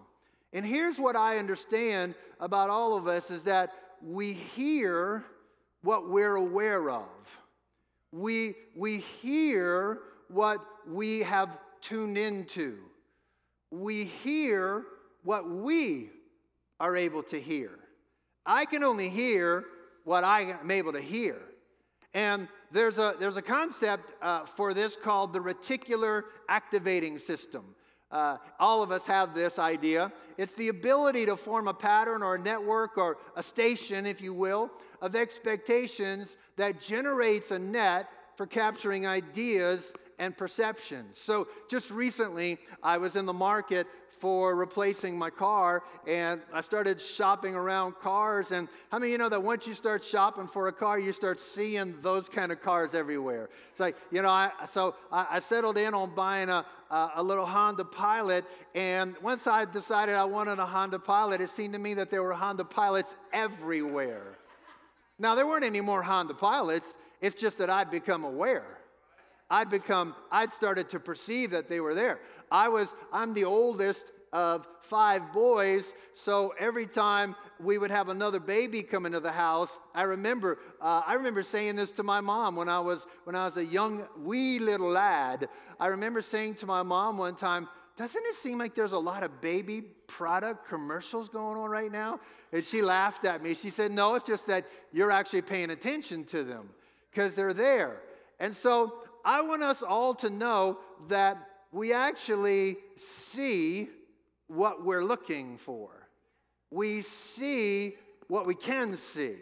And 0.52 0.64
here's 0.64 0.98
what 0.98 1.16
I 1.16 1.38
understand 1.38 2.14
about 2.40 2.70
all 2.70 2.96
of 2.96 3.06
us 3.06 3.30
is 3.30 3.42
that 3.44 3.72
we 4.02 4.32
hear 4.32 5.24
what 5.82 6.08
we're 6.08 6.36
aware 6.36 6.90
of. 6.90 7.06
We, 8.12 8.54
we 8.74 8.98
hear 8.98 9.98
what 10.28 10.60
we 10.86 11.20
have 11.20 11.50
tuned 11.80 12.16
into. 12.16 12.78
We 13.70 14.04
hear 14.04 14.84
what 15.22 15.48
we 15.48 16.10
are 16.80 16.96
able 16.96 17.22
to 17.24 17.40
hear. 17.40 17.70
I 18.46 18.64
can 18.64 18.82
only 18.82 19.10
hear 19.10 19.64
what 20.04 20.24
I 20.24 20.52
am 20.60 20.70
able 20.70 20.92
to 20.92 21.00
hear. 21.00 21.36
And 22.14 22.48
there's 22.72 22.98
a, 22.98 23.14
there's 23.18 23.36
a 23.36 23.42
concept 23.42 24.12
uh, 24.22 24.44
for 24.44 24.74
this 24.74 24.96
called 24.96 25.32
the 25.32 25.40
reticular 25.40 26.24
activating 26.48 27.18
system. 27.18 27.64
Uh, 28.10 28.38
all 28.58 28.82
of 28.82 28.90
us 28.90 29.06
have 29.06 29.34
this 29.34 29.58
idea. 29.58 30.10
It's 30.38 30.54
the 30.54 30.68
ability 30.68 31.26
to 31.26 31.36
form 31.36 31.68
a 31.68 31.74
pattern 31.74 32.22
or 32.22 32.36
a 32.36 32.38
network 32.38 32.96
or 32.96 33.18
a 33.36 33.42
station, 33.42 34.06
if 34.06 34.20
you 34.22 34.32
will, 34.32 34.70
of 35.02 35.14
expectations 35.14 36.36
that 36.56 36.80
generates 36.80 37.50
a 37.50 37.58
net 37.58 38.08
for 38.36 38.46
capturing 38.46 39.06
ideas 39.06 39.92
and 40.18 40.36
perceptions. 40.36 41.18
So, 41.18 41.48
just 41.70 41.90
recently, 41.90 42.58
I 42.82 42.96
was 42.96 43.14
in 43.14 43.26
the 43.26 43.32
market 43.32 43.86
for 44.20 44.54
replacing 44.54 45.18
my 45.18 45.30
car 45.30 45.82
and 46.06 46.40
I 46.52 46.60
started 46.60 47.00
shopping 47.00 47.54
around 47.54 47.94
cars. 48.00 48.50
And 48.50 48.68
how 48.90 48.98
many 48.98 49.12
you 49.12 49.18
know 49.18 49.28
that 49.28 49.42
once 49.42 49.66
you 49.66 49.74
start 49.74 50.04
shopping 50.04 50.48
for 50.48 50.68
a 50.68 50.72
car, 50.72 50.98
you 50.98 51.12
start 51.12 51.40
seeing 51.40 52.00
those 52.02 52.28
kind 52.28 52.52
of 52.52 52.62
cars 52.62 52.94
everywhere? 52.94 53.48
It's 53.70 53.80
like, 53.80 53.96
you 54.10 54.22
know, 54.22 54.30
I, 54.30 54.50
so 54.70 54.94
I, 55.12 55.26
I 55.32 55.40
settled 55.40 55.78
in 55.78 55.94
on 55.94 56.14
buying 56.14 56.48
a, 56.48 56.64
uh, 56.90 57.10
a 57.16 57.22
little 57.22 57.46
Honda 57.46 57.84
Pilot. 57.84 58.44
And 58.74 59.16
once 59.22 59.46
I 59.46 59.64
decided 59.64 60.14
I 60.14 60.24
wanted 60.24 60.58
a 60.58 60.66
Honda 60.66 60.98
Pilot, 60.98 61.40
it 61.40 61.50
seemed 61.50 61.74
to 61.74 61.78
me 61.78 61.94
that 61.94 62.10
there 62.10 62.22
were 62.22 62.34
Honda 62.34 62.64
Pilots 62.64 63.16
everywhere. 63.32 64.38
Now, 65.18 65.34
there 65.34 65.46
weren't 65.46 65.64
any 65.64 65.80
more 65.80 66.02
Honda 66.02 66.34
Pilots, 66.34 66.94
it's 67.20 67.34
just 67.34 67.58
that 67.58 67.70
I'd 67.70 67.90
become 67.90 68.24
aware. 68.24 68.78
I'd 69.50 69.70
become, 69.70 70.14
I'd 70.30 70.52
started 70.52 70.90
to 70.90 71.00
perceive 71.00 71.50
that 71.52 71.68
they 71.68 71.80
were 71.80 71.94
there. 71.94 72.20
I 72.50 72.68
was, 72.68 72.92
I'm 73.12 73.34
the 73.34 73.44
oldest 73.44 74.06
of 74.32 74.66
five 74.82 75.32
boys, 75.32 75.94
so 76.14 76.54
every 76.58 76.86
time 76.86 77.34
we 77.60 77.78
would 77.78 77.90
have 77.90 78.08
another 78.08 78.40
baby 78.40 78.82
come 78.82 79.06
into 79.06 79.20
the 79.20 79.32
house, 79.32 79.78
I 79.94 80.02
remember, 80.02 80.58
uh, 80.80 81.02
I 81.06 81.14
remember 81.14 81.42
saying 81.42 81.76
this 81.76 81.92
to 81.92 82.02
my 82.02 82.20
mom 82.20 82.56
when 82.56 82.68
I 82.68 82.80
was 82.80 83.06
when 83.24 83.34
I 83.34 83.46
was 83.46 83.56
a 83.56 83.64
young 83.64 84.06
wee 84.18 84.58
little 84.58 84.90
lad. 84.90 85.48
I 85.80 85.86
remember 85.88 86.20
saying 86.22 86.56
to 86.56 86.66
my 86.66 86.82
mom 86.82 87.18
one 87.18 87.36
time, 87.36 87.68
"Doesn't 87.96 88.22
it 88.26 88.34
seem 88.34 88.58
like 88.58 88.74
there's 88.74 88.92
a 88.92 88.98
lot 88.98 89.22
of 89.22 89.40
baby 89.40 89.80
product 90.06 90.68
commercials 90.68 91.28
going 91.28 91.58
on 91.58 91.70
right 91.70 91.92
now?" 91.92 92.20
And 92.52 92.64
she 92.64 92.82
laughed 92.82 93.24
at 93.24 93.42
me. 93.42 93.54
She 93.54 93.70
said, 93.70 93.92
"No, 93.92 94.14
it's 94.14 94.26
just 94.26 94.46
that 94.46 94.66
you're 94.92 95.10
actually 95.10 95.42
paying 95.42 95.70
attention 95.70 96.24
to 96.26 96.44
them 96.44 96.68
because 97.10 97.34
they're 97.34 97.54
there." 97.54 98.02
And 98.40 98.54
so 98.54 99.02
I 99.24 99.40
want 99.40 99.62
us 99.62 99.82
all 99.82 100.14
to 100.16 100.30
know 100.30 100.78
that 101.08 101.36
we 101.72 101.92
actually 101.92 102.76
see 102.96 103.88
what 104.46 104.84
we're 104.84 105.04
looking 105.04 105.58
for. 105.58 105.90
We 106.70 107.02
see 107.02 107.94
what 108.28 108.46
we 108.46 108.54
can 108.54 108.96
see. 108.96 109.36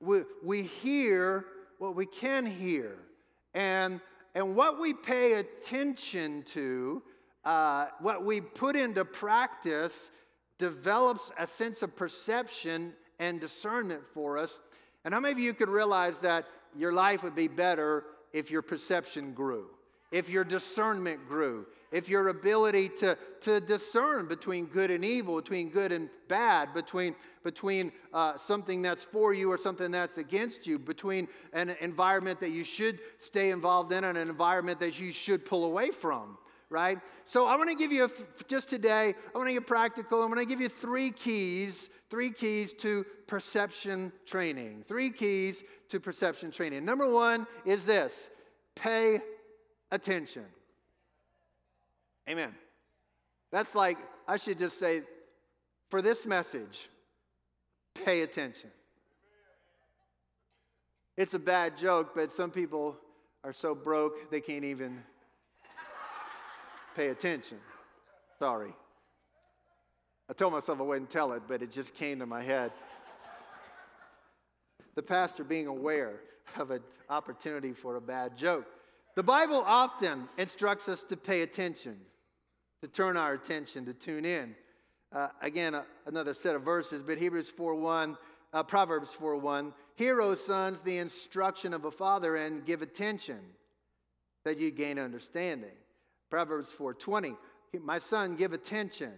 We, 0.00 0.22
we 0.44 0.62
hear 0.62 1.44
what 1.78 1.94
we 1.94 2.06
can 2.06 2.46
hear. 2.46 2.96
And, 3.54 4.00
and 4.34 4.54
what 4.54 4.80
we 4.80 4.94
pay 4.94 5.34
attention 5.34 6.44
to, 6.54 7.02
uh, 7.44 7.86
what 8.00 8.24
we 8.24 8.40
put 8.40 8.76
into 8.76 9.04
practice, 9.04 10.10
develops 10.58 11.32
a 11.38 11.46
sense 11.46 11.82
of 11.82 11.94
perception 11.96 12.92
and 13.18 13.40
discernment 13.40 14.02
for 14.12 14.38
us. 14.38 14.58
And 15.04 15.14
how 15.14 15.20
many 15.20 15.32
of 15.32 15.38
you 15.38 15.54
could 15.54 15.68
realize 15.68 16.18
that 16.18 16.46
your 16.76 16.92
life 16.92 17.22
would 17.22 17.34
be 17.34 17.48
better 17.48 18.04
if 18.32 18.50
your 18.50 18.62
perception 18.62 19.32
grew, 19.32 19.66
if 20.10 20.28
your 20.28 20.44
discernment 20.44 21.28
grew, 21.28 21.66
if 21.92 22.08
your 22.08 22.28
ability 22.28 22.88
to, 23.00 23.16
to 23.40 23.60
discern 23.60 24.26
between 24.26 24.66
good 24.66 24.90
and 24.90 25.04
evil, 25.04 25.36
between 25.36 25.70
good 25.70 25.92
and 25.92 26.08
bad, 26.28 26.72
between, 26.74 27.14
between 27.42 27.92
uh, 28.12 28.36
something 28.36 28.82
that's 28.82 29.02
for 29.02 29.32
you 29.34 29.50
or 29.50 29.58
something 29.58 29.90
that's 29.90 30.18
against 30.18 30.66
you, 30.66 30.78
between 30.78 31.28
an 31.52 31.76
environment 31.80 32.40
that 32.40 32.50
you 32.50 32.64
should 32.64 33.00
stay 33.18 33.50
involved 33.50 33.92
in 33.92 34.04
and 34.04 34.18
an 34.18 34.28
environment 34.28 34.80
that 34.80 34.98
you 34.98 35.12
should 35.12 35.44
pull 35.44 35.64
away 35.64 35.90
from, 35.90 36.36
right? 36.70 36.98
So 37.24 37.46
I 37.46 37.56
want 37.56 37.70
to 37.70 37.76
give 37.76 37.92
you, 37.92 38.04
a, 38.04 38.10
just 38.48 38.68
today, 38.68 39.14
I 39.34 39.38
want 39.38 39.48
to 39.48 39.54
get 39.54 39.66
practical. 39.66 40.22
I'm 40.22 40.32
going 40.32 40.46
to 40.46 40.48
give 40.48 40.60
you 40.60 40.68
three 40.68 41.10
keys, 41.10 41.88
three 42.10 42.30
keys 42.30 42.72
to 42.74 43.04
perception 43.26 44.12
training. 44.26 44.84
Three 44.86 45.10
keys 45.10 45.62
to 45.90 46.00
perception 46.00 46.50
training. 46.50 46.84
Number 46.84 47.08
one 47.10 47.46
is 47.64 47.84
this 47.84 48.28
pay 48.74 49.20
attention. 49.90 50.44
Amen. 52.28 52.54
That's 53.50 53.74
like, 53.74 53.98
I 54.26 54.36
should 54.36 54.58
just 54.58 54.78
say, 54.78 55.02
for 55.88 56.02
this 56.02 56.26
message, 56.26 56.88
pay 58.04 58.20
attention. 58.22 58.70
It's 61.16 61.34
a 61.34 61.38
bad 61.38 61.76
joke, 61.76 62.10
but 62.14 62.32
some 62.32 62.50
people 62.50 62.96
are 63.42 63.52
so 63.52 63.74
broke 63.74 64.30
they 64.30 64.40
can't 64.40 64.64
even 64.64 65.02
pay 66.94 67.08
attention. 67.08 67.58
Sorry. 68.38 68.72
I 70.30 70.34
told 70.34 70.52
myself 70.52 70.78
I 70.78 70.82
wouldn't 70.82 71.10
tell 71.10 71.32
it, 71.32 71.42
but 71.48 71.62
it 71.62 71.72
just 71.72 71.94
came 71.94 72.18
to 72.18 72.26
my 72.26 72.42
head. 72.42 72.70
the 74.94 75.02
pastor 75.02 75.42
being 75.42 75.66
aware 75.66 76.20
of 76.58 76.70
an 76.70 76.80
opportunity 77.08 77.72
for 77.72 77.96
a 77.96 78.00
bad 78.00 78.36
joke. 78.36 78.66
The 79.18 79.24
Bible 79.24 79.64
often 79.66 80.28
instructs 80.38 80.88
us 80.88 81.02
to 81.02 81.16
pay 81.16 81.42
attention 81.42 81.96
to 82.80 82.86
turn 82.86 83.16
our 83.16 83.32
attention, 83.32 83.84
to 83.86 83.92
tune 83.92 84.24
in. 84.24 84.54
Uh, 85.12 85.26
again, 85.42 85.74
another 86.06 86.34
set 86.34 86.54
of 86.54 86.62
verses, 86.62 87.02
but 87.02 87.18
Hebrews 87.18 87.50
4.1, 87.50 88.16
uh, 88.52 88.62
Proverbs 88.62 89.10
4.1, 89.20 89.72
Hear, 89.96 90.20
O 90.20 90.36
sons, 90.36 90.82
the 90.82 90.98
instruction 90.98 91.74
of 91.74 91.84
a 91.84 91.90
father, 91.90 92.36
and 92.36 92.64
give 92.64 92.80
attention 92.80 93.40
that 94.44 94.60
you 94.60 94.70
gain 94.70 95.00
understanding. 95.00 95.74
Proverbs 96.30 96.72
4.20, 96.78 97.34
My 97.82 97.98
son, 97.98 98.36
give 98.36 98.52
attention 98.52 99.14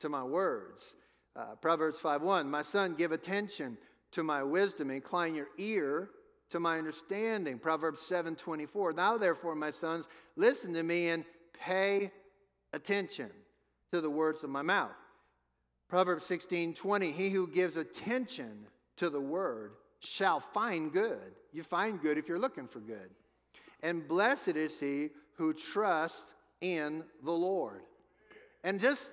to 0.00 0.08
my 0.08 0.24
words. 0.24 0.96
Uh, 1.36 1.54
Proverbs 1.62 1.98
5.1, 1.98 2.48
My 2.48 2.62
son, 2.62 2.96
give 2.96 3.12
attention 3.12 3.78
to 4.10 4.24
my 4.24 4.42
wisdom. 4.42 4.90
Incline 4.90 5.36
your 5.36 5.50
ear 5.58 6.10
to 6.54 6.60
my 6.60 6.78
understanding. 6.78 7.58
Proverbs 7.58 8.00
7.24, 8.08 8.94
Now 8.94 9.18
therefore, 9.18 9.56
my 9.56 9.72
sons, 9.72 10.06
listen 10.36 10.72
to 10.74 10.84
me 10.84 11.08
and 11.08 11.24
pay 11.52 12.12
attention 12.72 13.28
to 13.90 14.00
the 14.00 14.08
words 14.08 14.44
of 14.44 14.50
my 14.50 14.62
mouth. 14.62 14.94
Proverbs 15.88 16.24
16 16.26 16.74
20, 16.74 17.10
he 17.10 17.28
who 17.30 17.48
gives 17.48 17.76
attention 17.76 18.66
to 18.98 19.10
the 19.10 19.20
word 19.20 19.72
shall 19.98 20.38
find 20.38 20.92
good. 20.92 21.34
You 21.52 21.64
find 21.64 22.00
good 22.00 22.18
if 22.18 22.28
you're 22.28 22.38
looking 22.38 22.68
for 22.68 22.78
good. 22.78 23.10
And 23.82 24.06
blessed 24.06 24.48
is 24.50 24.78
he 24.78 25.08
who 25.36 25.54
trusts 25.54 26.22
in 26.60 27.02
the 27.24 27.32
Lord. 27.32 27.82
And 28.62 28.80
just 28.80 29.10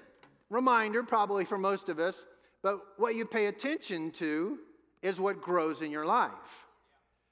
reminder, 0.52 1.02
probably 1.02 1.46
for 1.46 1.58
most 1.58 1.90
of 1.90 1.98
us, 1.98 2.24
but 2.62 2.80
what 2.98 3.16
you 3.16 3.26
pay 3.26 3.48
attention 3.48 4.12
to 4.12 4.60
is 5.02 5.20
what 5.20 5.42
grows 5.42 5.82
in 5.82 5.90
your 5.90 6.06
life. 6.06 6.68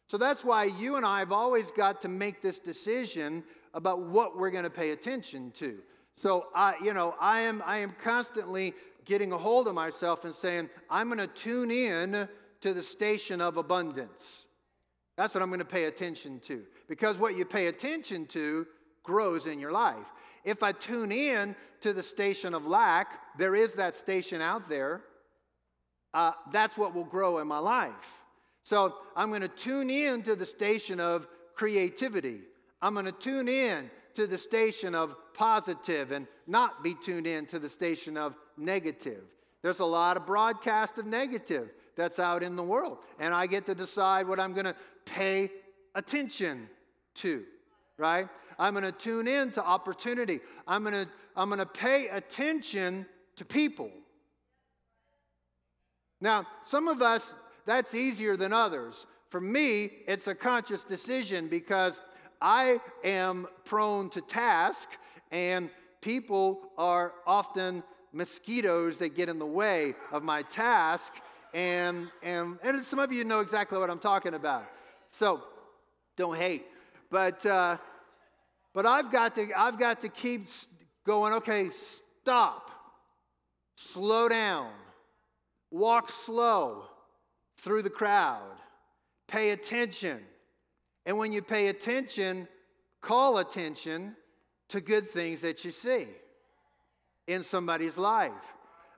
So 0.09 0.17
that's 0.17 0.43
why 0.43 0.63
you 0.63 0.95
and 0.95 1.05
I 1.05 1.19
have 1.19 1.31
always 1.31 1.69
got 1.69 2.01
to 2.01 2.07
make 2.07 2.41
this 2.41 2.57
decision 2.57 3.43
about 3.75 4.01
what 4.01 4.35
we're 4.35 4.49
going 4.49 4.63
to 4.63 4.69
pay 4.69 4.89
attention 4.89 5.51
to. 5.59 5.77
So 6.15 6.47
I, 6.55 6.73
you 6.83 6.95
know, 6.95 7.13
I 7.21 7.41
am 7.41 7.61
I 7.63 7.77
am 7.77 7.93
constantly 8.03 8.73
getting 9.05 9.31
a 9.33 9.37
hold 9.37 9.67
of 9.67 9.75
myself 9.75 10.25
and 10.25 10.33
saying, 10.33 10.67
I'm 10.89 11.09
going 11.09 11.19
to 11.19 11.27
tune 11.27 11.69
in 11.69 12.27
to 12.61 12.73
the 12.73 12.81
station 12.81 13.39
of 13.39 13.57
abundance. 13.57 14.45
That's 15.15 15.35
what 15.35 15.43
I'm 15.43 15.49
going 15.49 15.59
to 15.59 15.65
pay 15.65 15.85
attention 15.85 16.39
to. 16.47 16.63
Because 16.87 17.19
what 17.19 17.37
you 17.37 17.45
pay 17.45 17.67
attention 17.67 18.25
to 18.27 18.65
grows 19.03 19.45
in 19.45 19.59
your 19.59 19.71
life. 19.71 20.07
If 20.43 20.63
I 20.63 20.71
tune 20.71 21.11
in 21.11 21.55
to 21.81 21.93
the 21.93 22.03
station 22.03 22.55
of 22.55 22.65
lack, 22.65 23.37
there 23.37 23.55
is 23.55 23.73
that 23.73 23.95
station 23.95 24.41
out 24.41 24.69
there. 24.69 25.01
Uh, 26.13 26.31
that's 26.51 26.77
what 26.77 26.95
will 26.95 27.05
grow 27.05 27.37
in 27.37 27.47
my 27.47 27.59
life. 27.59 28.19
So 28.63 28.95
I'm 29.15 29.29
going 29.29 29.41
to 29.41 29.47
tune 29.47 29.89
in 29.89 30.21
to 30.23 30.35
the 30.35 30.45
station 30.45 30.99
of 30.99 31.27
creativity. 31.55 32.41
I'm 32.81 32.93
going 32.93 33.05
to 33.05 33.11
tune 33.11 33.47
in 33.47 33.89
to 34.15 34.27
the 34.27 34.37
station 34.37 34.95
of 34.95 35.15
positive 35.33 36.11
and 36.11 36.27
not 36.47 36.83
be 36.83 36.95
tuned 36.95 37.27
in 37.27 37.45
to 37.47 37.59
the 37.59 37.69
station 37.69 38.17
of 38.17 38.35
negative. 38.57 39.23
There's 39.61 39.79
a 39.79 39.85
lot 39.85 40.17
of 40.17 40.25
broadcast 40.25 40.97
of 40.97 41.05
negative 41.05 41.69
that's 41.95 42.19
out 42.19 42.43
in 42.43 42.55
the 42.55 42.63
world, 42.63 42.99
and 43.19 43.33
I 43.33 43.45
get 43.45 43.65
to 43.65 43.75
decide 43.75 44.27
what 44.27 44.39
I'm 44.39 44.53
going 44.53 44.65
to 44.65 44.75
pay 45.05 45.51
attention 45.95 46.69
to, 47.15 47.43
right? 47.97 48.27
I'm 48.57 48.73
going 48.73 48.85
to 48.85 48.91
tune 48.91 49.27
in 49.27 49.51
to 49.51 49.63
opportunity. 49.63 50.39
I'm 50.67 50.83
going 50.83 51.05
to 51.05 51.07
I'm 51.35 51.49
going 51.49 51.59
to 51.59 51.65
pay 51.65 52.09
attention 52.09 53.05
to 53.37 53.45
people. 53.45 53.89
Now, 56.19 56.45
some 56.65 56.89
of 56.89 57.01
us 57.01 57.33
that's 57.69 57.93
easier 57.93 58.35
than 58.35 58.51
others. 58.51 59.05
For 59.29 59.39
me, 59.39 59.91
it's 60.07 60.25
a 60.25 60.33
conscious 60.33 60.83
decision 60.83 61.47
because 61.47 61.93
I 62.41 62.79
am 63.03 63.45
prone 63.63 64.09
to 64.09 64.21
task, 64.21 64.89
and 65.31 65.69
people 66.01 66.61
are 66.79 67.13
often 67.27 67.83
mosquitoes 68.11 68.97
that 68.97 69.15
get 69.15 69.29
in 69.29 69.37
the 69.37 69.45
way 69.45 69.93
of 70.11 70.23
my 70.23 70.41
task. 70.41 71.13
And, 71.53 72.07
and, 72.23 72.57
and 72.63 72.83
some 72.83 72.97
of 72.97 73.11
you 73.11 73.23
know 73.23 73.39
exactly 73.39 73.77
what 73.77 73.91
I'm 73.91 73.99
talking 73.99 74.33
about. 74.33 74.65
So 75.11 75.43
don't 76.17 76.37
hate. 76.37 76.65
But, 77.11 77.45
uh, 77.45 77.77
but 78.73 78.87
I've, 78.87 79.11
got 79.11 79.35
to, 79.35 79.47
I've 79.55 79.77
got 79.77 80.01
to 80.01 80.09
keep 80.09 80.47
going, 81.05 81.33
okay, 81.33 81.69
stop, 82.23 82.71
slow 83.75 84.27
down, 84.27 84.71
walk 85.69 86.09
slow 86.09 86.88
through 87.61 87.83
the 87.83 87.89
crowd, 87.89 88.57
pay 89.27 89.51
attention 89.51 90.19
and 91.09 91.17
when 91.17 91.31
you 91.31 91.41
pay 91.41 91.69
attention, 91.69 92.47
call 93.01 93.39
attention 93.39 94.15
to 94.67 94.79
good 94.79 95.09
things 95.09 95.41
that 95.41 95.65
you 95.65 95.71
see 95.71 96.07
in 97.27 97.43
somebody's 97.43 97.97
life. 97.97 98.31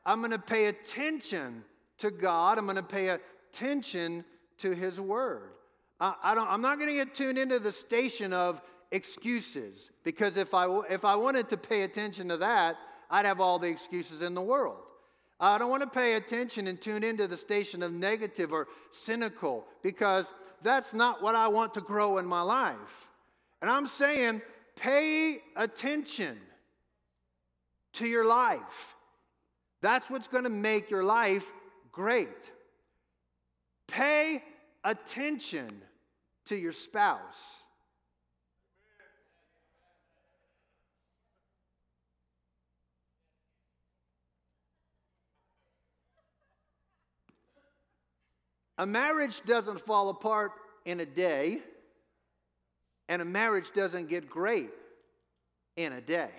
I'm 0.05 0.19
going 0.19 0.31
to 0.31 0.39
pay 0.39 0.65
attention 0.65 1.63
to 1.99 2.11
God. 2.11 2.57
I'm 2.57 2.65
going 2.65 2.75
to 2.75 2.83
pay 2.83 3.17
attention 3.17 4.25
to 4.57 4.71
His 4.71 4.99
Word. 4.99 5.51
I, 6.01 6.15
I 6.21 6.35
don't, 6.35 6.49
I'm 6.49 6.61
not 6.61 6.79
going 6.79 6.89
to 6.89 6.95
get 6.95 7.15
tuned 7.15 7.37
into 7.37 7.59
the 7.59 7.71
station 7.71 8.33
of 8.33 8.61
excuses 8.91 9.89
because 10.03 10.35
if 10.35 10.53
I, 10.53 10.65
if 10.89 11.05
I 11.05 11.15
wanted 11.15 11.47
to 11.47 11.55
pay 11.55 11.83
attention 11.83 12.27
to 12.27 12.35
that, 12.37 12.75
I'd 13.09 13.25
have 13.25 13.39
all 13.39 13.57
the 13.57 13.67
excuses 13.67 14.21
in 14.21 14.33
the 14.33 14.41
world. 14.41 14.79
I 15.41 15.57
don't 15.57 15.71
want 15.71 15.81
to 15.81 15.89
pay 15.89 16.13
attention 16.13 16.67
and 16.67 16.79
tune 16.79 17.03
into 17.03 17.27
the 17.27 17.35
station 17.35 17.81
of 17.81 17.91
negative 17.91 18.53
or 18.53 18.67
cynical 18.91 19.65
because 19.81 20.27
that's 20.61 20.93
not 20.93 21.23
what 21.23 21.33
I 21.33 21.47
want 21.47 21.73
to 21.73 21.81
grow 21.81 22.19
in 22.19 22.27
my 22.27 22.43
life. 22.43 23.09
And 23.59 23.69
I'm 23.69 23.87
saying, 23.87 24.43
pay 24.75 25.41
attention 25.55 26.37
to 27.93 28.05
your 28.05 28.23
life. 28.23 28.95
That's 29.81 30.11
what's 30.11 30.27
going 30.27 30.43
to 30.43 30.51
make 30.51 30.91
your 30.91 31.03
life 31.03 31.45
great. 31.91 32.29
Pay 33.87 34.43
attention 34.83 35.81
to 36.45 36.55
your 36.55 36.71
spouse. 36.71 37.63
A 48.77 48.85
marriage 48.85 49.41
doesn't 49.45 49.79
fall 49.81 50.09
apart 50.09 50.51
in 50.85 50.99
a 50.99 51.05
day, 51.05 51.59
and 53.07 53.21
a 53.21 53.25
marriage 53.25 53.71
doesn't 53.73 54.09
get 54.09 54.29
great 54.29 54.69
in 55.75 55.93
a 55.93 56.01
day. 56.01 56.31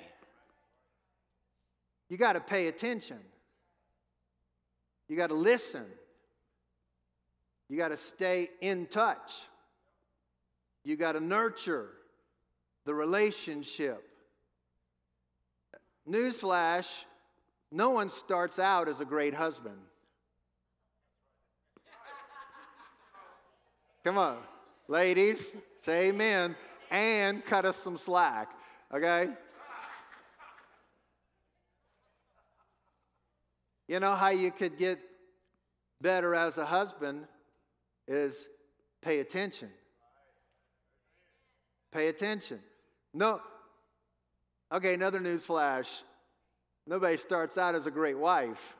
You 2.08 2.16
got 2.16 2.34
to 2.34 2.40
pay 2.40 2.66
attention. 2.68 3.18
You 5.08 5.16
got 5.16 5.28
to 5.28 5.34
listen. 5.34 5.84
You 7.68 7.76
got 7.76 7.88
to 7.88 7.96
stay 7.96 8.50
in 8.60 8.86
touch. 8.86 9.32
You 10.84 10.96
got 10.96 11.12
to 11.12 11.20
nurture 11.20 11.88
the 12.84 12.94
relationship. 12.94 14.02
Newsflash 16.08 16.88
no 17.72 17.88
one 17.90 18.10
starts 18.10 18.58
out 18.58 18.86
as 18.86 19.00
a 19.00 19.04
great 19.04 19.32
husband. 19.32 19.78
Come 24.04 24.18
on, 24.18 24.38
ladies, 24.88 25.52
say 25.84 26.08
amen 26.08 26.56
and 26.90 27.44
cut 27.44 27.64
us 27.64 27.76
some 27.76 27.96
slack, 27.96 28.50
okay? 28.92 29.28
You 33.86 34.00
know 34.00 34.16
how 34.16 34.30
you 34.30 34.50
could 34.50 34.76
get 34.76 34.98
better 36.00 36.34
as 36.34 36.58
a 36.58 36.64
husband 36.64 37.26
is 38.08 38.34
pay 39.02 39.20
attention. 39.20 39.70
Pay 41.92 42.08
attention. 42.08 42.58
No, 43.14 43.40
okay, 44.72 44.94
another 44.94 45.20
news 45.20 45.44
flash. 45.44 45.88
Nobody 46.88 47.18
starts 47.18 47.56
out 47.56 47.76
as 47.76 47.86
a 47.86 47.90
great 47.90 48.18
wife. 48.18 48.76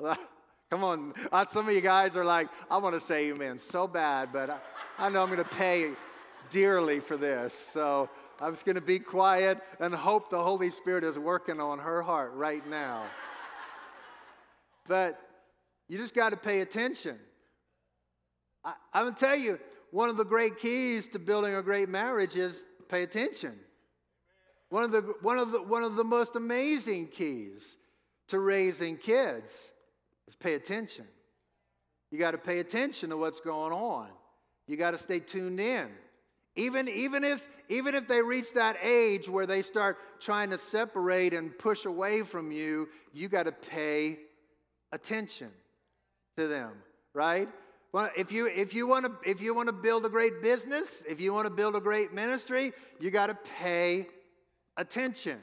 Come 0.70 0.84
on. 0.84 1.14
Some 1.52 1.68
of 1.68 1.74
you 1.74 1.80
guys 1.80 2.16
are 2.16 2.24
like, 2.24 2.48
I 2.70 2.78
want 2.78 2.98
to 3.00 3.06
say 3.06 3.30
amen 3.30 3.58
so 3.58 3.86
bad, 3.86 4.32
but 4.32 4.50
I, 4.50 4.58
I 4.98 5.08
know 5.08 5.22
I'm 5.22 5.28
going 5.28 5.38
to 5.38 5.56
pay 5.56 5.92
dearly 6.50 7.00
for 7.00 7.16
this. 7.16 7.54
So 7.72 8.08
I'm 8.40 8.54
just 8.54 8.64
going 8.64 8.74
to 8.74 8.80
be 8.80 8.98
quiet 8.98 9.60
and 9.80 9.94
hope 9.94 10.30
the 10.30 10.42
Holy 10.42 10.70
Spirit 10.70 11.04
is 11.04 11.18
working 11.18 11.60
on 11.60 11.78
her 11.78 12.02
heart 12.02 12.32
right 12.34 12.66
now. 12.68 13.04
but 14.88 15.20
you 15.88 15.98
just 15.98 16.14
got 16.14 16.30
to 16.30 16.36
pay 16.36 16.60
attention. 16.60 17.18
I, 18.64 18.74
I'm 18.92 19.04
going 19.04 19.14
to 19.14 19.20
tell 19.20 19.36
you, 19.36 19.58
one 19.90 20.08
of 20.08 20.16
the 20.16 20.24
great 20.24 20.58
keys 20.58 21.06
to 21.08 21.18
building 21.18 21.54
a 21.54 21.62
great 21.62 21.88
marriage 21.88 22.34
is 22.34 22.64
pay 22.88 23.04
attention. 23.04 23.54
One 24.70 24.82
of 24.82 24.90
the, 24.90 25.02
one 25.20 25.38
of 25.38 25.52
the, 25.52 25.62
one 25.62 25.84
of 25.84 25.94
the 25.94 26.04
most 26.04 26.34
amazing 26.34 27.08
keys 27.08 27.76
to 28.28 28.40
raising 28.40 28.96
kids 28.96 29.70
is 30.28 30.34
pay 30.36 30.54
attention. 30.54 31.06
You 32.10 32.18
got 32.18 32.32
to 32.32 32.38
pay 32.38 32.60
attention 32.60 33.10
to 33.10 33.16
what's 33.16 33.40
going 33.40 33.72
on. 33.72 34.08
You 34.66 34.76
got 34.76 34.92
to 34.92 34.98
stay 34.98 35.20
tuned 35.20 35.60
in. 35.60 35.88
Even, 36.56 36.88
even, 36.88 37.24
if, 37.24 37.44
even 37.68 37.94
if 37.94 38.06
they 38.06 38.22
reach 38.22 38.52
that 38.54 38.76
age 38.82 39.28
where 39.28 39.46
they 39.46 39.62
start 39.62 39.98
trying 40.20 40.50
to 40.50 40.58
separate 40.58 41.34
and 41.34 41.56
push 41.58 41.84
away 41.84 42.22
from 42.22 42.52
you, 42.52 42.88
you 43.12 43.28
got 43.28 43.44
to 43.44 43.52
pay 43.52 44.18
attention 44.92 45.50
to 46.36 46.46
them, 46.46 46.70
right? 47.12 47.48
Well, 47.92 48.10
if 48.16 48.32
you, 48.32 48.46
if 48.46 48.74
you 48.74 48.86
want 48.86 49.06
to 49.06 49.30
if 49.30 49.40
you 49.40 49.54
want 49.54 49.68
to 49.68 49.72
build 49.72 50.04
a 50.04 50.08
great 50.08 50.42
business, 50.42 50.88
if 51.08 51.20
you 51.20 51.32
want 51.32 51.46
to 51.46 51.50
build 51.50 51.76
a 51.76 51.80
great 51.80 52.12
ministry, 52.12 52.72
you 52.98 53.12
got 53.12 53.28
to 53.28 53.38
pay 53.60 54.08
attention, 54.76 55.38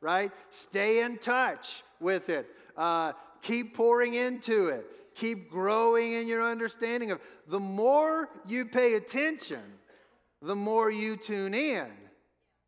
right? 0.00 0.30
Stay 0.50 1.02
in 1.02 1.18
touch 1.18 1.82
with 2.00 2.30
it. 2.30 2.46
Uh, 2.74 3.12
keep 3.42 3.74
pouring 3.74 4.14
into 4.14 4.68
it. 4.68 4.86
Keep 5.14 5.50
growing 5.50 6.12
in 6.12 6.26
your 6.28 6.42
understanding 6.42 7.10
of. 7.10 7.20
The 7.48 7.60
more 7.60 8.28
you 8.46 8.66
pay 8.66 8.94
attention, 8.94 9.62
the 10.40 10.54
more 10.54 10.90
you 10.90 11.16
tune 11.16 11.54
in, 11.54 11.88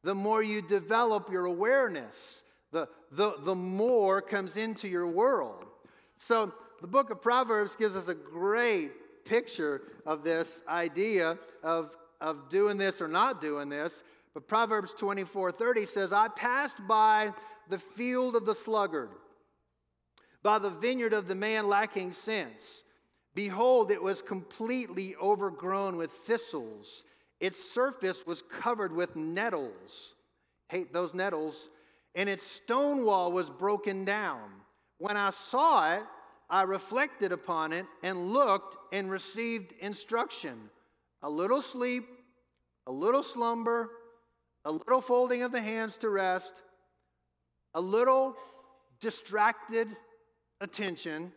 the 0.03 0.15
more 0.15 0.43
you 0.43 0.63
develop 0.63 1.31
your 1.31 1.45
awareness, 1.45 2.43
the, 2.73 2.89
the, 3.13 3.35
the 3.45 3.55
more 3.55 4.21
comes 4.21 4.57
into 4.57 4.89
your 4.89 5.07
world. 5.07 5.65
So, 6.19 6.53
the 6.81 6.87
book 6.87 7.11
of 7.11 7.21
Proverbs 7.21 7.77
gives 7.77 7.95
us 7.95 8.09
a 8.09 8.15
great 8.15 9.25
picture 9.25 9.83
of 10.07 10.25
this 10.25 10.61
idea 10.67 11.39
of, 11.63 11.91
of 12.21 12.49
doing 12.49 12.79
this 12.79 13.01
or 13.01 13.09
not 13.09 13.41
doing 13.41 13.69
this. 13.69 14.03
But 14.33 14.49
Proverbs 14.49 14.95
24 14.95 15.53
30 15.53 15.87
says, 15.87 16.13
I 16.13 16.29
passed 16.29 16.79
by 16.89 17.33
the 17.69 17.79
field 17.79 18.35
of 18.37 18.47
the 18.47 18.55
sluggard, 18.55 19.11
by 20.43 20.59
the 20.59 20.71
vineyard 20.71 21.13
of 21.13 21.29
the 21.29 21.35
man 21.35 21.69
lacking 21.69 22.13
sense. 22.13 22.85
Behold, 23.35 23.91
it 23.91 24.03
was 24.03 24.23
completely 24.23 25.15
overgrown 25.17 25.97
with 25.97 26.11
thistles 26.11 27.05
its 27.41 27.73
surface 27.73 28.27
was 28.27 28.43
covered 28.43 28.93
with 28.93 29.17
nettles. 29.17 30.15
Hate 30.69 30.93
those 30.93 31.15
nettles. 31.15 31.71
And 32.15 32.29
its 32.29 32.47
stone 32.47 33.05
wall 33.05 33.33
was 33.33 33.49
broken 33.49 34.05
down. 34.05 34.51
When 34.99 35.17
I 35.17 35.31
saw 35.31 35.95
it, 35.95 36.03
I 36.51 36.63
reflected 36.63 37.33
upon 37.33 37.73
it 37.73 37.87
and 38.03 38.33
looked 38.33 38.77
and 38.93 39.11
received 39.11 39.73
instruction. 39.81 40.69
A 41.23 41.31
little 41.31 41.63
sleep, 41.63 42.05
a 42.87 42.93
little 42.93 43.23
slumber, 43.23 43.89
a 44.65 44.73
little 44.73 45.01
folding 45.01 45.43
of 45.43 45.53
the 45.53 45.61
hands 45.61 45.97
to 45.99 46.11
rest, 46.11 46.53
a 47.75 47.81
little 47.81 48.37
distracted 49.01 49.89
attention, 50.61 51.33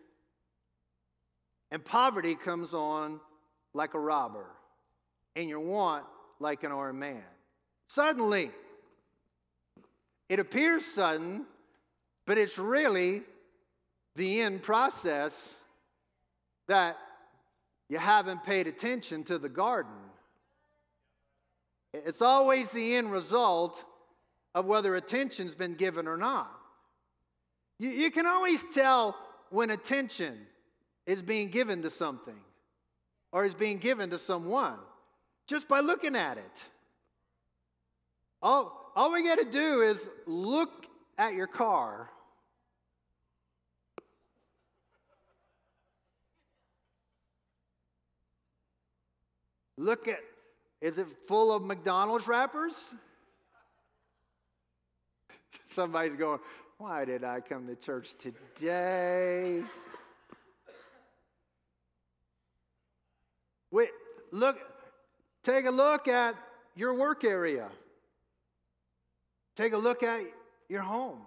and 1.72 1.84
poverty 1.84 2.36
comes 2.36 2.74
on 2.74 3.20
like 3.74 3.94
a 3.94 4.00
robber 4.00 4.46
and 5.36 5.50
your 5.50 5.60
want 5.60 6.06
like 6.40 6.64
an 6.64 6.72
armed 6.72 7.00
man. 7.00 7.24
Suddenly, 7.88 8.52
it 10.30 10.40
appears 10.40 10.86
sudden, 10.86 11.46
but 12.26 12.38
it's 12.38 12.58
really 12.58 13.24
the 14.16 14.42
end 14.42 14.62
process 14.62 15.56
that 16.68 16.98
you 17.90 17.98
haven't 17.98 18.44
paid 18.44 18.68
attention 18.68 19.24
to 19.26 19.38
the 19.38 19.50
garden. 19.50 19.92
It's 21.94 22.22
always 22.22 22.70
the 22.72 22.96
end 22.96 23.12
result 23.12 23.78
of 24.56 24.66
whether 24.66 24.96
attention's 24.96 25.56
been 25.56 25.76
given 25.76 26.08
or 26.08 26.18
not. 26.18 26.52
You, 27.80 27.90
you 27.90 28.12
can 28.12 28.26
always 28.26 28.64
tell 28.74 29.18
when 29.50 29.70
attention 29.70 30.38
is 31.06 31.22
being 31.22 31.50
given 31.50 31.82
to 31.84 31.90
something 31.90 32.40
or 33.32 33.46
is 33.46 33.54
being 33.54 33.78
given 33.78 34.10
to 34.12 34.20
someone 34.20 34.78
just 35.48 35.68
by 35.68 35.80
looking 35.80 36.16
at 36.16 36.38
it. 36.38 36.52
All, 38.42 38.92
all 38.96 39.12
we 39.12 39.24
got 39.24 39.40
to 39.40 39.46
do 39.46 39.82
is 39.82 40.10
look 40.26 40.86
at 41.18 41.34
your 41.34 41.48
car. 41.48 42.10
Look 49.78 50.08
at, 50.08 50.20
is 50.82 50.98
it 50.98 51.08
full 51.28 51.52
of 51.52 51.64
McDonald's 51.64 52.28
wrappers? 52.28 52.92
Somebody's 55.72 56.16
going, 56.16 56.40
why 56.84 57.06
did 57.06 57.24
I 57.24 57.40
come 57.40 57.66
to 57.68 57.76
church 57.76 58.10
today? 58.20 59.64
Wait, 63.72 63.90
look, 64.32 64.58
Take 65.44 65.66
a 65.66 65.72
look 65.72 66.08
at 66.08 66.36
your 66.76 66.94
work 66.94 67.24
area. 67.26 67.68
Take 69.56 69.74
a 69.74 69.78
look 69.78 70.02
at 70.02 70.22
your 70.70 70.82
home. 70.82 71.20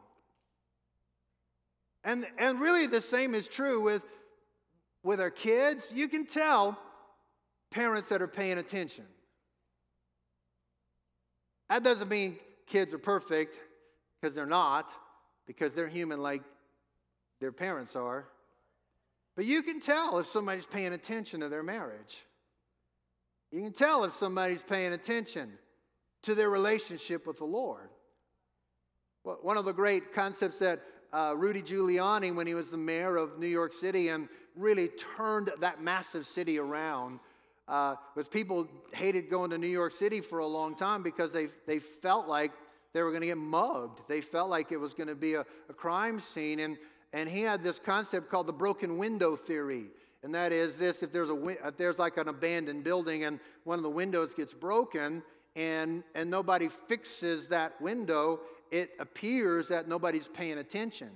And, 2.03 2.27
and 2.39 2.61
really, 2.61 2.87
the 2.87 3.01
same 3.01 3.35
is 3.35 3.47
true 3.47 3.83
with, 3.83 4.03
with 5.03 5.21
our 5.21 5.31
kids. 5.31 5.93
You 5.95 6.09
can 6.09 6.25
tell 6.25 6.79
parents 7.71 8.09
that 8.09 8.23
are 8.23 8.29
paying 8.29 8.59
attention. 8.59 9.05
That 11.69 11.83
doesn't 11.83 12.09
mean 12.09 12.37
kids 12.67 12.95
are 12.95 12.99
perfect, 12.99 13.57
because 14.21 14.35
they're 14.35 14.47
not, 14.47 14.91
because 15.47 15.73
they're 15.73 15.89
human 15.89 16.21
like 16.21 16.43
their 17.41 17.53
parents 17.53 17.97
are. 17.97 18.27
But 19.35 19.45
you 19.45 19.63
can 19.63 19.81
tell 19.81 20.19
if 20.19 20.27
somebody's 20.27 20.67
paying 20.67 20.93
attention 20.93 21.41
to 21.41 21.49
their 21.49 21.63
marriage. 21.63 22.17
You 23.53 23.63
can 23.63 23.73
tell 23.73 24.05
if 24.05 24.15
somebody's 24.15 24.63
paying 24.63 24.93
attention 24.93 25.53
to 26.23 26.35
their 26.35 26.51
relationship 26.51 27.27
with 27.27 27.39
the 27.39 27.45
Lord. 27.45 27.89
One 29.23 29.57
of 29.57 29.65
the 29.65 29.73
great 29.73 30.13
concepts 30.13 30.59
that 30.59 30.81
uh, 31.13 31.35
Rudy 31.37 31.63
Giuliani, 31.63 32.35
when 32.35 32.47
he 32.47 32.55
was 32.55 32.71
the 32.71 32.77
mayor 32.77 33.17
of 33.17 33.39
New 33.39 33.47
York 33.47 33.73
City 33.73 34.09
and 34.09 34.29
really 34.55 34.89
turned 35.17 35.51
that 35.61 35.83
massive 35.83 36.27
city 36.27 36.59
around, 36.59 37.21
uh, 37.69 37.97
was 38.15 38.29
people 38.29 38.69
hated 38.93 39.29
going 39.29 39.51
to 39.51 39.59
New 39.59 39.67
York 39.67 39.93
City 39.93 40.21
for 40.21 40.39
a 40.39 40.47
long 40.47 40.77
time 40.77 41.03
because 41.03 41.33
they, 41.33 41.49
they 41.67 41.79
felt 41.79 42.29
like 42.29 42.53
they 42.97 43.03
were 43.03 43.11
going 43.11 43.21
to 43.21 43.27
get 43.27 43.37
mugged. 43.37 44.01
They 44.09 44.23
felt 44.23 44.49
like 44.49 44.73
it 44.73 44.79
was 44.79 44.95
going 44.95 45.09
to 45.09 45.15
be 45.15 45.35
a, 45.35 45.45
a 45.69 45.75
crime 45.75 46.19
scene. 46.19 46.61
And, 46.61 46.79
and 47.13 47.29
he 47.29 47.43
had 47.43 47.63
this 47.63 47.79
concept 47.79 48.31
called 48.31 48.47
the 48.47 48.55
broken 48.55 48.97
window 48.97 49.37
theory. 49.37 49.89
And 50.23 50.35
that 50.35 50.51
is 50.51 50.77
this 50.77 51.03
if 51.03 51.13
there's, 51.13 51.29
a, 51.29 51.47
if 51.67 51.77
there's 51.77 51.99
like 51.99 52.17
an 52.17 52.29
abandoned 52.29 52.85
building 52.85 53.25
and 53.25 53.39
one 53.65 53.79
of 53.79 53.83
the 53.83 53.91
windows 53.91 54.33
gets 54.33 54.55
broken 54.55 55.23
and, 55.57 56.05
and 56.15 56.31
nobody 56.31 56.71
fixes 56.89 57.47
that 57.49 57.79
window, 57.83 58.41
it 58.71 58.93
appears 58.99 59.69
that 59.69 59.89
nobody's 59.89 60.29
paying 60.29 60.57
attention. 60.57 61.11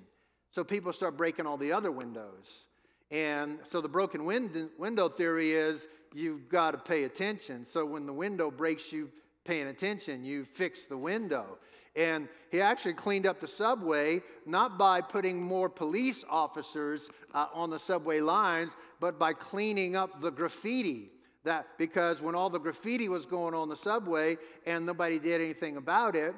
So 0.50 0.62
people 0.62 0.92
start 0.92 1.16
breaking 1.16 1.46
all 1.46 1.56
the 1.56 1.72
other 1.72 1.90
windows. 1.90 2.66
And 3.10 3.58
so 3.64 3.80
the 3.80 3.88
broken 3.88 4.26
window 4.26 5.08
theory 5.08 5.52
is 5.52 5.86
you've 6.14 6.46
got 6.50 6.72
to 6.72 6.78
pay 6.78 7.04
attention. 7.04 7.64
So 7.64 7.86
when 7.86 8.04
the 8.04 8.12
window 8.12 8.50
breaks, 8.50 8.92
you 8.92 9.08
paying 9.44 9.68
attention, 9.68 10.24
you 10.24 10.44
fix 10.44 10.87
the 10.87 10.96
window. 10.96 11.59
And 11.96 12.29
he 12.50 12.61
actually 12.61 12.94
cleaned 12.94 13.26
up 13.26 13.40
the 13.40 13.48
subway, 13.48 14.22
not 14.46 14.79
by 14.79 15.00
putting 15.00 15.42
more 15.42 15.68
police 15.68 16.24
officers 16.31 17.09
uh, 17.35 17.46
on 17.53 17.70
the 17.70 17.79
subway 17.79 18.20
lines, 18.20 18.72
but 19.00 19.18
by 19.18 19.33
cleaning 19.33 19.96
up 19.96 20.20
the 20.20 20.31
graffiti. 20.31 21.11
That 21.42 21.66
because 21.79 22.20
when 22.20 22.35
all 22.35 22.50
the 22.50 22.59
graffiti 22.59 23.09
was 23.09 23.24
going 23.24 23.55
on 23.55 23.68
the 23.68 23.76
subway 23.76 24.37
and 24.66 24.85
nobody 24.85 25.18
did 25.18 25.40
anything 25.40 25.79
about 25.79 26.14
it, 26.14 26.35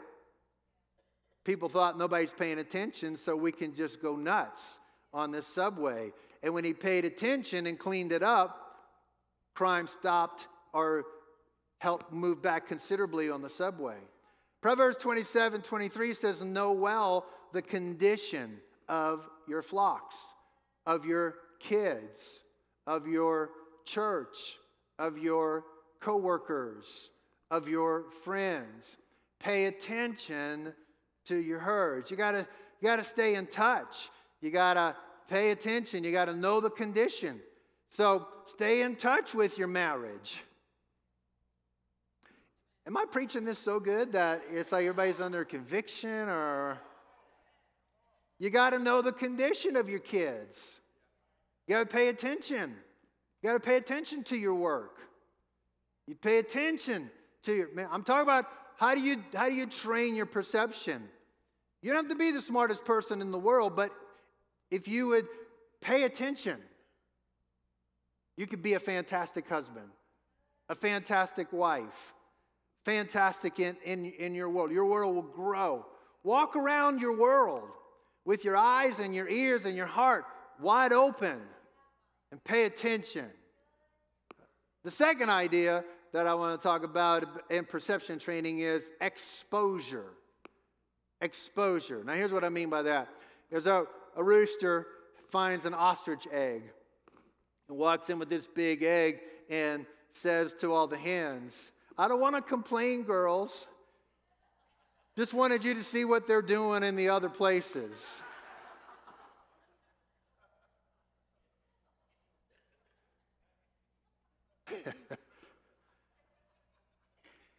people 1.45 1.69
thought 1.69 1.99
nobody's 1.99 2.33
paying 2.33 2.61
attention, 2.61 3.17
so 3.17 3.37
we 3.37 3.53
can 3.53 3.75
just 3.75 4.01
go 4.01 4.15
nuts 4.15 4.79
on 5.12 5.33
this 5.33 5.47
subway. 5.47 6.12
And 6.43 6.55
when 6.55 6.65
he 6.65 6.73
paid 6.73 7.05
attention 7.05 7.67
and 7.67 7.79
cleaned 7.79 8.12
it 8.12 8.23
up, 8.23 8.77
crime 9.55 9.87
stopped 9.87 10.47
or 10.73 11.05
helped 11.83 12.12
move 12.12 12.40
back 12.40 12.68
considerably 12.68 13.29
on 13.29 13.42
the 13.42 13.49
subway. 13.49 13.97
Proverbs 14.61 14.97
27 14.99 15.62
23 15.62 16.14
says, 16.14 16.40
Know 16.40 16.71
well 16.71 17.27
the 17.53 17.61
condition 17.61 18.59
of 18.88 19.29
your 19.49 19.62
flocks, 19.62 20.14
of 20.87 21.05
your 21.05 21.35
kids, 21.59 22.38
of 22.87 23.09
your 23.09 23.51
church, 23.85 24.37
of 25.01 25.18
your 25.18 25.64
coworkers, 25.99 27.11
of 27.51 27.66
your 27.66 28.05
friends. 28.23 28.97
Pay 29.40 29.64
attention 29.64 30.73
to 31.25 31.37
your 31.37 31.59
herds. 31.59 32.12
You 32.12 32.16
gotta, 32.16 32.47
you 32.81 32.88
gotta 32.88 33.03
stay 33.03 33.35
in 33.35 33.49
touch. 33.49 34.09
You 34.40 34.53
gotta 34.53 34.95
pay 35.29 35.51
attention. 35.51 36.05
You 36.05 36.12
gotta 36.12 36.37
know 36.37 36.61
the 36.61 36.71
condition. 36.71 37.40
So 37.88 38.29
stay 38.47 38.83
in 38.83 38.95
touch 38.95 39.35
with 39.35 39.59
your 39.59 39.66
marriage. 39.66 40.45
Am 42.87 42.97
I 42.97 43.05
preaching 43.11 43.45
this 43.45 43.59
so 43.59 43.79
good 43.79 44.12
that 44.12 44.42
it's 44.51 44.73
like 44.73 44.81
everybody's 44.81 45.21
under 45.21 45.45
conviction 45.45 46.29
or 46.29 46.79
you 48.42 48.51
got 48.51 48.71
to 48.71 48.81
know 48.81 49.03
the 49.03 49.12
condition 49.12 49.77
of 49.77 49.88
your 49.88 50.01
kids. 50.01 50.59
You 51.68 51.77
got 51.77 51.88
to 51.88 51.97
pay 51.97 52.09
attention. 52.09 52.75
You 53.40 53.51
got 53.51 53.53
to 53.53 53.61
pay 53.61 53.77
attention 53.77 54.25
to 54.25 54.37
your 54.37 54.55
work. 54.57 54.99
You 56.09 56.16
pay 56.16 56.38
attention 56.38 57.09
to 57.45 57.55
your 57.55 57.73
man, 57.73 57.88
I'm 57.92 58.03
talking 58.03 58.23
about 58.23 58.47
how 58.77 58.97
do 58.97 59.01
you 59.01 59.23
how 59.33 59.49
do 59.49 59.55
you 59.55 59.66
train 59.66 60.16
your 60.16 60.27
perception? 60.27 61.09
You 61.83 61.92
don't 61.92 62.05
have 62.05 62.11
to 62.11 62.18
be 62.18 62.33
the 62.33 62.42
smartest 62.42 62.85
person 62.85 63.21
in 63.21 63.31
the 63.31 63.38
world, 63.38 63.77
but 63.77 63.92
if 64.73 64.88
you 64.88 65.09
would 65.09 65.27
pay 65.81 66.03
attention, 66.03 66.59
you 68.37 68.49
could 68.49 68.62
be 68.62 68.75
a 68.75 68.81
fantastic 68.81 69.49
husband, 69.49 69.88
a 70.68 70.75
fantastic 70.75 71.53
wife, 71.53 72.12
fantastic 72.85 73.61
in, 73.61 73.77
in, 73.85 74.07
in 74.07 74.35
your 74.35 74.49
world. 74.49 74.71
Your 74.71 74.87
world 74.87 75.14
will 75.14 75.23
grow. 75.23 75.87
Walk 76.25 76.57
around 76.57 77.01
your 77.01 77.16
world 77.16 77.68
with 78.25 78.45
your 78.45 78.57
eyes 78.57 78.99
and 78.99 79.14
your 79.14 79.29
ears 79.29 79.64
and 79.64 79.77
your 79.77 79.87
heart 79.87 80.25
wide 80.61 80.92
open 80.92 81.40
and 82.31 82.42
pay 82.45 82.64
attention. 82.64 83.27
The 84.85 84.90
second 84.90 85.31
idea 85.31 85.85
that 86.12 86.27
I 86.27 86.35
want 86.35 86.61
to 86.61 86.62
talk 86.62 86.85
about 86.85 87.25
in 87.51 87.64
perception 87.64 88.18
training 88.18 88.61
is 88.61 88.83
exposure. 89.01 90.12
Exposure. 91.21 92.03
Now, 92.05 92.14
here's 92.14 92.33
what 92.33 92.45
I 92.45 92.49
mean 92.49 92.68
by 92.68 92.83
that. 92.83 93.09
There's 93.51 93.66
a, 93.66 93.85
a 94.16 94.25
rooster 94.25 94.87
finds 95.31 95.64
an 95.64 95.75
ostrich 95.75 96.27
egg 96.33 96.62
and 97.68 97.79
walks 97.79 98.11
in 98.11 98.18
with 98.18 98.29
this 98.29 98.47
big 98.47 98.83
egg 98.83 99.21
and 99.49 99.87
says 100.12 100.53
to 100.61 100.73
all 100.73 100.87
the 100.87 100.99
hens, 100.99 101.55
I 101.98 102.09
don't 102.09 102.20
want 102.20 102.37
to 102.37 102.42
complain, 102.42 103.02
girls. 103.02 103.66
Just 105.16 105.35
wanted 105.35 105.62
you 105.62 105.74
to 105.74 105.83
see 105.83 106.07
what 106.07 106.26
they're 106.26 106.40
doing 106.40 106.83
in 106.83 106.96
the 106.96 107.11
other 107.11 107.28
places. 107.28 108.16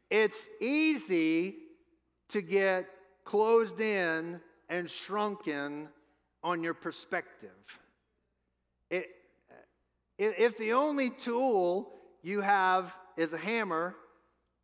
it's 0.10 0.48
easy 0.60 1.58
to 2.30 2.42
get 2.42 2.88
closed 3.24 3.80
in 3.80 4.42
and 4.68 4.90
shrunken 4.90 5.90
on 6.44 6.64
your 6.64 6.74
perspective. 6.74 7.52
It, 8.90 9.10
if 10.18 10.58
the 10.58 10.74
only 10.74 11.12
tool 11.12 11.94
you 12.24 12.42
have 12.42 12.92
is 13.16 13.34
a 13.34 13.38
hammer, 13.38 13.96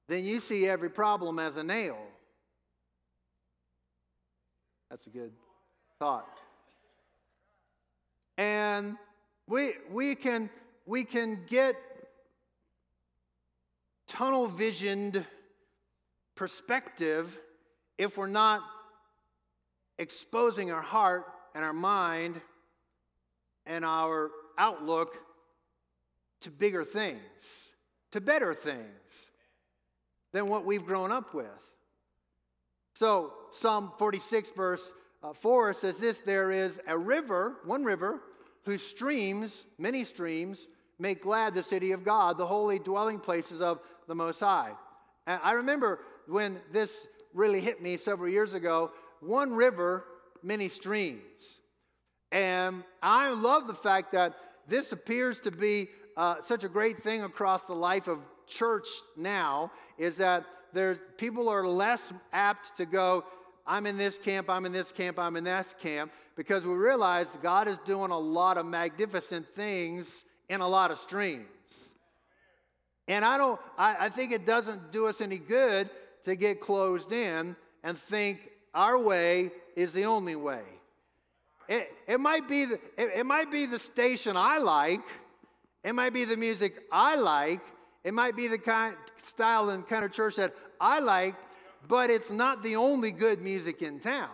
then 0.10 0.26
you 0.26 0.40
see 0.40 0.68
every 0.68 0.90
problem 0.90 1.38
as 1.38 1.56
a 1.56 1.64
nail. 1.64 1.98
That's 4.90 5.06
a 5.06 5.12
good 5.12 5.32
thought. 6.00 6.40
And 8.36 8.98
we, 9.48 9.74
we, 9.92 10.16
can, 10.16 10.50
we 10.88 11.04
can 11.04 11.42
get 11.48 11.76
tunnel 14.08 14.48
visioned 14.48 15.24
perspective 16.36 17.38
if 18.00 18.18
we're 18.18 18.26
not 18.26 18.62
exposing 20.00 20.72
our 20.72 20.82
heart 20.82 21.26
and 21.54 21.64
our 21.64 21.74
mind 21.74 22.42
and 23.68 23.86
our 23.86 24.32
outlook 24.58 25.18
to 26.42 26.50
bigger 26.50 26.84
things, 26.84 27.20
to 28.12 28.20
better 28.20 28.56
things 28.56 29.29
than 30.34 30.48
what 30.48 30.66
we've 30.66 30.86
grown 30.86 31.12
up 31.12 31.34
with. 31.34 31.48
So, 32.96 33.34
Psalm 33.52 33.92
46, 33.98 34.52
verse 34.52 34.92
uh, 35.24 35.34
4 35.34 35.74
says 35.74 35.98
this 35.98 36.20
There 36.20 36.52
is 36.52 36.80
a 36.88 36.98
river, 36.98 37.58
one 37.66 37.84
river, 37.84 38.22
whose 38.66 38.84
streams, 38.84 39.66
many 39.78 40.04
streams, 40.04 40.68
make 41.00 41.24
glad 41.24 41.54
the 41.54 41.64
city 41.64 41.92
of 41.92 42.04
God, 42.04 42.38
the 42.38 42.46
holy 42.46 42.80
dwelling 42.80 43.20
places 43.20 43.62
of 43.62 43.80
the 44.08 44.16
Most 44.16 44.40
High. 44.40 44.72
And 45.28 45.40
I 45.44 45.54
remember 45.54 46.00
when 46.28 46.60
this 46.72 47.08
really 47.34 47.62
hit 47.62 47.82
me 47.82 47.98
several 47.98 48.30
years 48.30 48.54
ago 48.54 48.92
one 49.22 49.54
river, 49.54 50.06
many 50.44 50.70
streams. 50.70 51.60
And 52.32 52.84
I 53.02 53.30
love 53.30 53.68
the 53.68 53.74
fact 53.74 54.12
that 54.14 54.36
this 54.68 54.92
appears 54.92 55.40
to 55.42 55.52
be 55.52 55.90
uh, 56.16 56.36
such 56.42 56.64
a 56.64 56.70
great 56.70 57.02
thing 57.02 57.24
across 57.24 57.66
the 57.66 57.74
life 57.74 58.08
of 58.08 58.20
church 58.50 58.88
now 59.16 59.72
is 59.98 60.18
that 60.18 60.46
there's 60.74 60.98
people 61.18 61.48
are 61.50 61.68
less 61.68 62.12
apt 62.34 62.76
to 62.78 62.86
go 62.86 63.24
i'm 63.66 63.86
in 63.86 63.98
this 63.98 64.18
camp 64.18 64.50
i'm 64.50 64.66
in 64.66 64.72
this 64.72 64.92
camp 64.92 65.18
i'm 65.20 65.36
in 65.36 65.44
that 65.44 65.80
camp 65.80 66.12
because 66.36 66.66
we 66.66 66.74
realize 66.74 67.28
god 67.42 67.68
is 67.68 67.78
doing 67.86 68.12
a 68.12 68.18
lot 68.18 68.58
of 68.58 68.66
magnificent 68.66 69.48
things 69.56 70.24
in 70.50 70.62
a 70.62 70.68
lot 70.68 70.92
of 70.92 70.98
streams 70.98 71.46
and 73.08 73.24
i 73.24 73.38
don't 73.38 73.60
I, 73.78 74.06
I 74.06 74.10
think 74.10 74.32
it 74.32 74.46
doesn't 74.46 74.92
do 74.92 75.08
us 75.08 75.22
any 75.22 75.38
good 75.38 75.90
to 76.26 76.36
get 76.36 76.60
closed 76.60 77.12
in 77.12 77.56
and 77.84 77.98
think 77.98 78.40
our 78.74 79.02
way 79.02 79.52
is 79.76 79.94
the 79.94 80.06
only 80.06 80.36
way 80.36 80.64
it, 81.68 81.92
it 82.08 82.20
might 82.20 82.48
be 82.48 82.66
the, 82.66 82.80
it, 82.98 83.12
it 83.18 83.26
might 83.26 83.52
be 83.52 83.66
the 83.66 83.80
station 83.80 84.36
i 84.36 84.58
like 84.58 85.02
it 85.84 85.94
might 85.94 86.14
be 86.14 86.26
the 86.26 86.38
music 86.38 86.84
I 86.92 87.16
like. 87.16 87.62
It 88.04 88.14
might 88.14 88.36
be 88.36 88.48
the 88.48 88.58
kind 88.58 88.96
style 89.24 89.70
and 89.70 89.88
kind 89.88 90.06
of 90.06 90.12
church 90.12 90.38
that 90.38 90.54
I 90.80 91.00
like, 91.00 91.36
but 91.88 92.10
it's 92.10 92.30
not 92.30 92.64
the 92.64 92.76
only 92.76 93.12
good 93.12 93.42
music 93.42 93.82
in 93.82 94.00
town. 94.00 94.30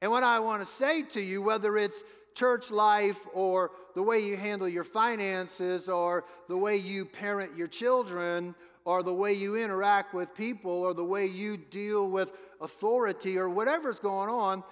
And 0.00 0.10
what 0.10 0.22
I 0.22 0.38
want 0.40 0.66
to 0.66 0.72
say 0.74 1.02
to 1.02 1.20
you, 1.20 1.42
whether 1.42 1.76
it's 1.76 1.96
church 2.34 2.70
life 2.70 3.18
or 3.34 3.72
the 3.94 4.02
way 4.02 4.20
you 4.20 4.36
handle 4.36 4.68
your 4.68 4.84
finances 4.84 5.88
or 5.88 6.24
the 6.48 6.56
way 6.56 6.76
you 6.76 7.04
parent 7.04 7.56
your 7.56 7.66
children 7.66 8.54
or 8.84 9.02
the 9.02 9.12
way 9.12 9.32
you 9.32 9.56
interact 9.56 10.14
with 10.14 10.34
people 10.34 10.70
or 10.70 10.94
the 10.94 11.04
way 11.04 11.26
you 11.26 11.56
deal 11.56 12.08
with 12.08 12.32
authority 12.60 13.36
or 13.36 13.48
whatever's 13.48 13.98
going 13.98 14.30
on, 14.30 14.62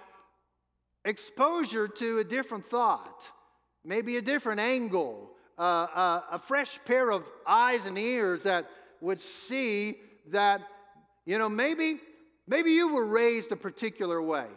exposure 1.05 1.87
to 1.87 2.19
a 2.19 2.23
different 2.23 2.65
thought, 2.65 3.23
maybe 3.83 4.17
a 4.17 4.21
different 4.21 4.59
angle, 4.59 5.29
uh, 5.57 5.61
uh, 5.61 6.21
a 6.31 6.39
fresh 6.39 6.79
pair 6.85 7.09
of 7.09 7.23
eyes 7.45 7.85
and 7.85 7.97
ears 7.97 8.43
that 8.43 8.69
would 9.01 9.21
see 9.21 9.97
that, 10.29 10.61
you 11.25 11.37
know, 11.37 11.49
maybe, 11.49 11.99
maybe 12.47 12.71
you 12.71 12.93
were 12.93 13.05
raised 13.05 13.51
a 13.51 13.55
particular 13.55 14.21
way. 14.21 14.47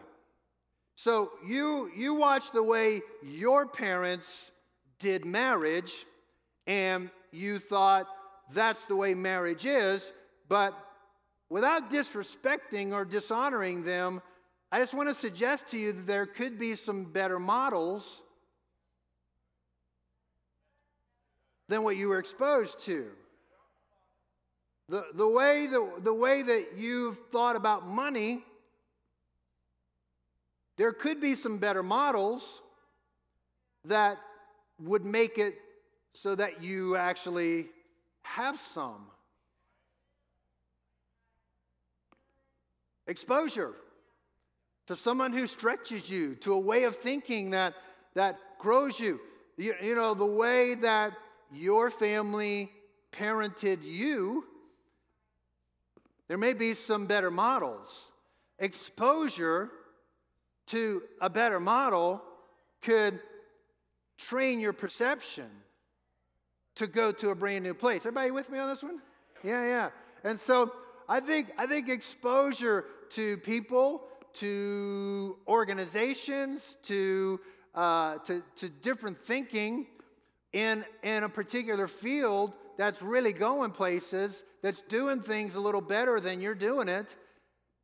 So 0.96 1.30
you, 1.46 1.90
you 1.96 2.14
watch 2.14 2.52
the 2.52 2.62
way 2.62 3.00
your 3.22 3.66
parents 3.66 4.50
did 4.98 5.24
marriage, 5.24 5.92
and 6.66 7.10
you 7.32 7.58
thought 7.58 8.06
that's 8.52 8.84
the 8.84 8.96
way 8.96 9.14
marriage 9.14 9.64
is, 9.64 10.12
but 10.48 10.74
without 11.48 11.90
disrespecting 11.90 12.92
or 12.92 13.04
dishonoring 13.04 13.82
them, 13.82 14.20
I 14.72 14.78
just 14.78 14.94
want 14.94 15.08
to 15.08 15.14
suggest 15.14 15.68
to 15.68 15.78
you 15.78 15.92
that 15.92 16.06
there 16.06 16.26
could 16.26 16.58
be 16.58 16.76
some 16.76 17.04
better 17.04 17.38
models 17.38 18.22
than 21.70 21.84
what 21.84 21.96
you 21.96 22.08
were 22.08 22.18
exposed 22.18 22.84
to. 22.84 23.06
The, 24.88 25.06
the, 25.14 25.28
way, 25.28 25.68
the, 25.68 25.88
the 26.02 26.12
way 26.12 26.42
that 26.42 26.76
you've 26.76 27.16
thought 27.30 27.56
about 27.56 27.86
money 27.86 28.44
there 30.76 30.92
could 30.92 31.20
be 31.20 31.34
some 31.34 31.58
better 31.58 31.82
models 31.82 32.62
that 33.84 34.16
would 34.82 35.04
make 35.04 35.36
it 35.36 35.56
so 36.14 36.34
that 36.34 36.62
you 36.62 36.96
actually 36.96 37.66
have 38.22 38.58
some 38.58 39.04
exposure 43.06 43.72
to 44.86 44.96
someone 44.96 45.34
who 45.34 45.46
stretches 45.46 46.08
you, 46.08 46.34
to 46.36 46.54
a 46.54 46.58
way 46.58 46.84
of 46.84 46.96
thinking 46.96 47.50
that, 47.50 47.74
that 48.14 48.38
grows 48.58 48.98
you. 48.98 49.20
you. 49.58 49.74
You 49.82 49.94
know, 49.94 50.14
the 50.14 50.24
way 50.24 50.76
that 50.76 51.12
your 51.52 51.90
family 51.90 52.70
parented 53.12 53.82
you, 53.82 54.44
there 56.28 56.38
may 56.38 56.54
be 56.54 56.74
some 56.74 57.06
better 57.06 57.30
models. 57.30 58.10
Exposure 58.58 59.70
to 60.68 61.02
a 61.20 61.28
better 61.28 61.58
model 61.58 62.22
could 62.82 63.18
train 64.16 64.60
your 64.60 64.72
perception 64.72 65.48
to 66.76 66.86
go 66.86 67.10
to 67.12 67.30
a 67.30 67.34
brand 67.34 67.64
new 67.64 67.74
place. 67.74 68.02
Everybody 68.02 68.30
with 68.30 68.48
me 68.48 68.58
on 68.58 68.68
this 68.68 68.82
one? 68.82 69.00
Yeah, 69.42 69.66
yeah. 69.66 69.90
And 70.22 70.38
so 70.38 70.72
I 71.08 71.20
think 71.20 71.48
I 71.58 71.66
think 71.66 71.88
exposure 71.88 72.84
to 73.10 73.38
people, 73.38 74.02
to 74.34 75.36
organizations, 75.48 76.76
to 76.84 77.40
uh, 77.74 78.18
to, 78.18 78.42
to 78.56 78.68
different 78.68 79.18
thinking 79.18 79.86
in 80.52 80.84
in 81.02 81.24
a 81.24 81.28
particular 81.28 81.86
field 81.86 82.54
that's 82.76 83.02
really 83.02 83.32
going 83.32 83.70
places, 83.70 84.42
that's 84.62 84.82
doing 84.82 85.20
things 85.20 85.54
a 85.54 85.60
little 85.60 85.80
better 85.80 86.20
than 86.20 86.40
you're 86.40 86.54
doing 86.54 86.88
it, 86.88 87.14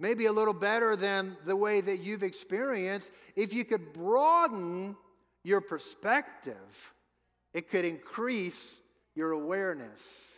maybe 0.00 0.26
a 0.26 0.32
little 0.32 0.54
better 0.54 0.96
than 0.96 1.36
the 1.46 1.56
way 1.56 1.80
that 1.80 1.98
you've 1.98 2.22
experienced, 2.22 3.10
if 3.34 3.52
you 3.52 3.64
could 3.64 3.92
broaden 3.92 4.96
your 5.44 5.60
perspective, 5.60 6.54
it 7.54 7.70
could 7.70 7.84
increase 7.84 8.80
your 9.14 9.32
awareness. 9.32 10.32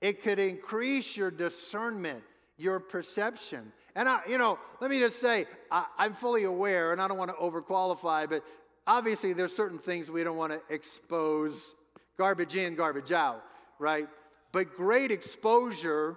It 0.00 0.22
could 0.22 0.38
increase 0.38 1.16
your 1.16 1.30
discernment, 1.30 2.22
your 2.56 2.78
perception. 2.78 3.72
And 3.96 4.08
I, 4.08 4.20
you 4.28 4.38
know, 4.38 4.58
let 4.80 4.90
me 4.90 5.00
just 5.00 5.20
say, 5.20 5.46
I, 5.70 5.86
I'm 5.98 6.14
fully 6.14 6.44
aware, 6.44 6.92
and 6.92 7.02
I 7.02 7.08
don't 7.08 7.18
want 7.18 7.30
to 7.30 7.36
overqualify, 7.36 8.28
but 8.28 8.44
obviously 8.88 9.34
there's 9.34 9.54
certain 9.54 9.78
things 9.78 10.10
we 10.10 10.24
don't 10.24 10.36
want 10.36 10.52
to 10.52 10.74
expose 10.74 11.76
garbage 12.16 12.56
in, 12.56 12.74
garbage 12.74 13.12
out, 13.12 13.44
right? 13.78 14.08
But 14.50 14.74
great 14.74 15.12
exposure 15.12 16.16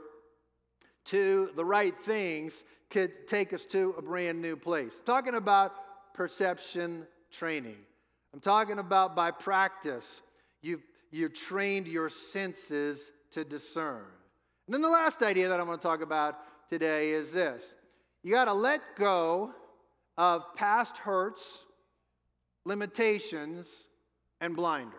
to 1.06 1.52
the 1.56 1.66
right 1.66 1.94
things 2.00 2.64
could 2.90 3.28
take 3.28 3.54
us 3.54 3.66
to 3.66 3.94
a 3.98 4.02
brand 4.02 4.42
new 4.42 4.56
place. 4.56 4.94
Talking 5.06 5.36
about 5.36 5.74
perception 6.14 7.06
training. 7.32 7.78
I'm 8.34 8.40
talking 8.40 8.80
about 8.80 9.16
by 9.16 9.32
practice, 9.32 10.22
you've, 10.62 10.84
you've 11.12 11.34
trained 11.34 11.88
your 11.88 12.10
senses 12.10 13.12
to 13.34 13.44
discern. 13.44 14.04
And 14.68 14.74
then 14.74 14.82
the 14.82 14.90
last 14.90 15.22
idea 15.22 15.50
that 15.50 15.60
I'm 15.60 15.66
going 15.66 15.78
to 15.78 15.84
talk 15.84 16.02
about 16.02 16.40
today 16.70 17.12
is 17.12 17.32
this 17.32 17.76
you 18.24 18.32
got 18.32 18.46
to 18.46 18.54
let 18.54 18.82
go 18.96 19.52
of 20.18 20.44
past 20.56 20.98
hurts, 20.98 21.66
limitations, 22.66 23.68
and 24.42 24.56
blinders. 24.56 24.94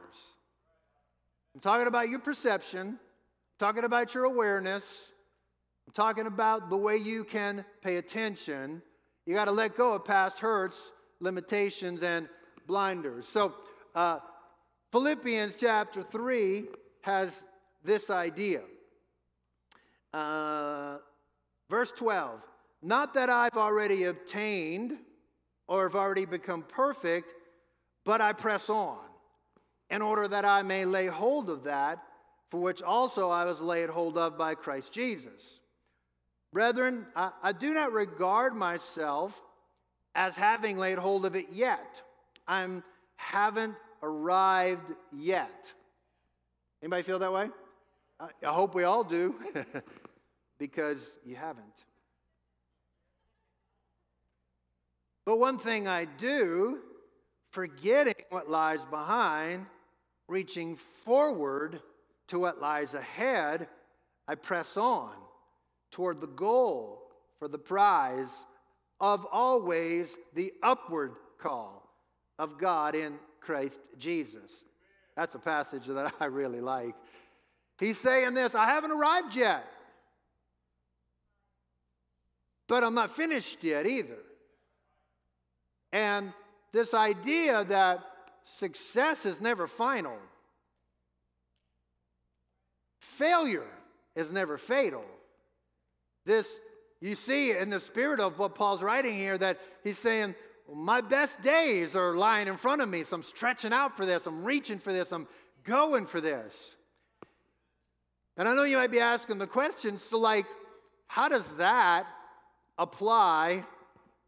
I'm 1.54 1.60
talking 1.60 1.86
about 1.86 2.08
your 2.08 2.20
perception, 2.20 2.88
I'm 2.88 2.98
talking 3.58 3.84
about 3.84 4.14
your 4.14 4.24
awareness, 4.24 5.10
I'm 5.86 5.92
talking 5.92 6.26
about 6.26 6.70
the 6.70 6.76
way 6.76 6.96
you 6.96 7.24
can 7.24 7.64
pay 7.82 7.96
attention. 7.96 8.80
You 9.26 9.34
got 9.34 9.44
to 9.46 9.52
let 9.52 9.76
go 9.76 9.94
of 9.94 10.04
past 10.04 10.38
hurts, 10.38 10.92
limitations, 11.20 12.02
and 12.02 12.28
blinders. 12.66 13.28
So, 13.28 13.54
uh, 13.94 14.20
Philippians 14.90 15.56
chapter 15.56 16.02
3 16.02 16.64
has 17.02 17.42
this 17.84 18.10
idea. 18.10 18.62
Uh, 20.14 20.98
verse 21.70 21.92
12 21.92 22.40
Not 22.82 23.14
that 23.14 23.28
I've 23.30 23.56
already 23.56 24.04
obtained 24.04 24.98
or 25.66 25.84
have 25.84 25.96
already 25.96 26.26
become 26.26 26.62
perfect, 26.68 27.32
but 28.04 28.20
I 28.20 28.32
press 28.32 28.68
on 28.70 28.98
in 29.90 30.02
order 30.02 30.26
that 30.28 30.44
I 30.44 30.62
may 30.62 30.84
lay 30.84 31.06
hold 31.06 31.50
of 31.50 31.64
that 31.64 32.02
for 32.50 32.60
which 32.60 32.82
also 32.82 33.30
I 33.30 33.44
was 33.44 33.60
laid 33.60 33.88
hold 33.88 34.18
of 34.18 34.36
by 34.36 34.54
Christ 34.54 34.92
Jesus. 34.92 35.60
Brethren, 36.52 37.06
I, 37.16 37.30
I 37.42 37.52
do 37.52 37.72
not 37.72 37.92
regard 37.92 38.54
myself 38.54 39.32
as 40.14 40.36
having 40.36 40.76
laid 40.76 40.98
hold 40.98 41.24
of 41.24 41.34
it 41.34 41.46
yet. 41.50 42.02
I 42.46 42.68
haven't 43.16 43.74
arrived 44.02 44.92
yet. 45.16 45.72
Anybody 46.82 47.02
feel 47.02 47.20
that 47.20 47.32
way? 47.32 47.48
I, 48.20 48.28
I 48.46 48.52
hope 48.52 48.74
we 48.74 48.84
all 48.84 49.04
do, 49.04 49.34
because 50.58 50.98
you 51.24 51.36
haven't. 51.36 51.64
But 55.24 55.38
one 55.38 55.56
thing 55.56 55.88
I 55.88 56.04
do, 56.04 56.80
forgetting 57.52 58.14
what 58.30 58.50
lies 58.50 58.84
behind, 58.86 59.66
reaching 60.26 60.76
forward 61.04 61.80
to 62.28 62.38
what 62.38 62.60
lies 62.60 62.94
ahead, 62.94 63.68
I 64.26 64.34
press 64.34 64.76
on 64.76 65.12
toward 65.90 66.20
the 66.20 66.26
goal 66.26 67.02
for 67.38 67.48
the 67.48 67.58
prize 67.58 68.30
of 69.00 69.26
always 69.30 70.08
the 70.34 70.52
upward 70.62 71.12
call 71.38 71.86
of 72.38 72.58
God 72.58 72.94
in 72.94 73.18
Christ 73.40 73.78
Jesus. 73.98 74.50
That's 75.14 75.34
a 75.34 75.38
passage 75.38 75.86
that 75.86 76.14
I 76.20 76.24
really 76.26 76.60
like. 76.60 76.94
He's 77.78 77.98
saying 77.98 78.32
this 78.32 78.54
I 78.54 78.66
haven't 78.66 78.92
arrived 78.92 79.36
yet, 79.36 79.70
but 82.66 82.82
I'm 82.82 82.94
not 82.94 83.14
finished 83.14 83.62
yet 83.62 83.86
either. 83.86 84.18
And 85.92 86.32
this 86.72 86.94
idea 86.94 87.64
that 87.64 88.00
success 88.44 89.26
is 89.26 89.40
never 89.40 89.66
final, 89.66 90.16
failure 93.00 93.68
is 94.16 94.32
never 94.32 94.58
fatal. 94.58 95.04
This, 96.24 96.58
you 97.00 97.14
see 97.14 97.56
in 97.56 97.70
the 97.70 97.80
spirit 97.80 98.20
of 98.20 98.38
what 98.38 98.54
Paul's 98.54 98.82
writing 98.82 99.14
here, 99.14 99.36
that 99.38 99.58
he's 99.82 99.98
saying, 99.98 100.34
My 100.72 101.00
best 101.00 101.42
days 101.42 101.94
are 101.94 102.14
lying 102.14 102.48
in 102.48 102.56
front 102.56 102.80
of 102.80 102.88
me, 102.88 103.04
so 103.04 103.16
I'm 103.16 103.22
stretching 103.22 103.72
out 103.72 103.96
for 103.96 104.06
this, 104.06 104.26
I'm 104.26 104.44
reaching 104.44 104.78
for 104.78 104.92
this, 104.92 105.12
I'm 105.12 105.28
going 105.64 106.06
for 106.06 106.20
this. 106.20 106.76
And 108.36 108.48
I 108.48 108.54
know 108.54 108.62
you 108.64 108.76
might 108.76 108.90
be 108.90 109.00
asking 109.00 109.38
the 109.38 109.46
question 109.46 109.98
so, 109.98 110.18
like, 110.18 110.46
how 111.06 111.28
does 111.28 111.46
that 111.58 112.06
apply 112.78 113.64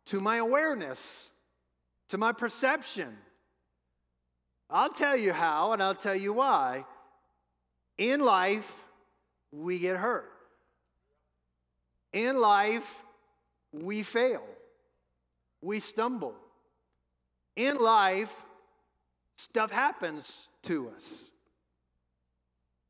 to 0.07 0.21
my 0.21 0.37
awareness, 0.37 1.31
to 2.15 2.19
my 2.19 2.31
perception? 2.31 3.09
I'll 4.71 4.93
tell 4.93 5.17
you 5.17 5.33
how, 5.33 5.73
and 5.73 5.83
I'll 5.83 5.97
tell 5.97 6.15
you 6.15 6.33
why. 6.33 6.85
In 7.99 8.21
life, 8.21 8.73
we 9.51 9.81
get 9.81 9.97
hurt. 9.97 10.31
In 12.13 12.41
life, 12.41 12.89
we 13.73 14.05
fail, 14.05 14.45
we 15.61 15.81
stumble. 15.81 16.37
In 17.57 17.79
life, 17.79 18.33
stuff 19.35 19.73
happens 19.73 20.47
to 20.63 20.91
us. 20.97 21.25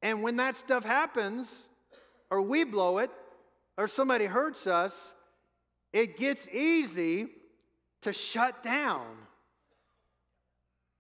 And 0.03 0.23
when 0.23 0.37
that 0.37 0.57
stuff 0.57 0.85
happens, 0.85 1.67
or 2.31 2.43
we 2.43 2.65
blow 2.65 2.99
it, 2.99 3.11
or 3.79 3.89
somebody 3.89 4.27
hurts 4.27 4.67
us, 4.67 5.15
it 5.95 6.19
gets 6.19 6.47
easy 6.49 7.29
to 8.05 8.13
shut 8.13 8.63
down. 8.63 9.07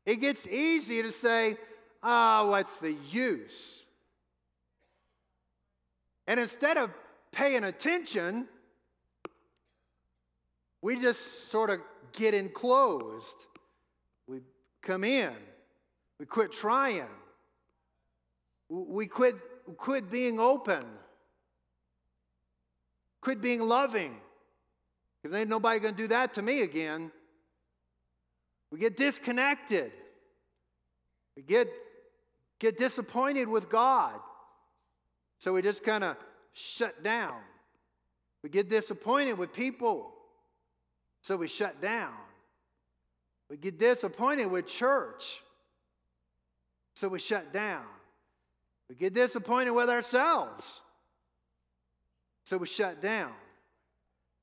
It 0.05 0.17
gets 0.17 0.47
easy 0.47 1.03
to 1.03 1.12
say, 1.12 1.57
ah, 2.03 2.40
oh, 2.40 2.51
what's 2.51 2.77
the 2.79 2.93
use? 3.11 3.85
And 6.27 6.40
instead 6.40 6.77
of 6.77 6.90
paying 7.33 7.64
attention, 7.64 8.49
we 10.83 11.01
just 11.01 11.51
sort 11.51 11.71
of 11.71 11.81
get 12.12 12.35
enclosed. 12.35 13.37
We 14.27 14.40
come 14.83 15.05
in. 15.05 15.33
We 16.19 16.27
quit 16.27 16.53
trying. 16.53 17.09
We 18.69 19.07
quit, 19.07 19.37
quit 19.77 20.11
being 20.11 20.38
open. 20.38 20.85
Quit 23.21 23.40
being 23.40 23.62
loving. 23.62 24.17
Because 25.25 25.39
ain't 25.39 25.49
nobody 25.49 25.81
going 25.81 25.95
to 25.95 26.03
do 26.03 26.09
that 26.09 26.35
to 26.35 26.43
me 26.43 26.61
again. 26.61 27.11
We 28.71 28.79
get 28.79 28.95
disconnected. 28.95 29.91
We 31.35 31.43
get, 31.43 31.67
get 32.59 32.77
disappointed 32.77 33.49
with 33.49 33.71
God. 33.71 34.21
So 35.39 35.55
we 35.55 35.63
just 35.63 35.83
kind 35.83 36.05
of 36.05 36.19
shut 36.53 37.03
down. 37.03 37.37
We 38.43 38.51
get 38.51 38.69
disappointed 38.69 39.39
with 39.39 39.55
people. 39.55 40.13
So 41.23 41.39
we 41.39 41.49
shut 41.49 41.81
down. 41.81 42.13
We 43.49 43.57
get 43.57 43.79
disappointed 43.79 44.51
with 44.51 44.67
church. 44.67 45.25
So 46.97 47.09
we 47.09 47.19
shut 47.19 47.51
down. 47.51 47.87
We 48.91 48.95
get 48.95 49.15
disappointed 49.15 49.71
with 49.71 49.89
ourselves. 49.89 50.83
So 52.45 52.59
we 52.59 52.67
shut 52.67 53.01
down. 53.01 53.33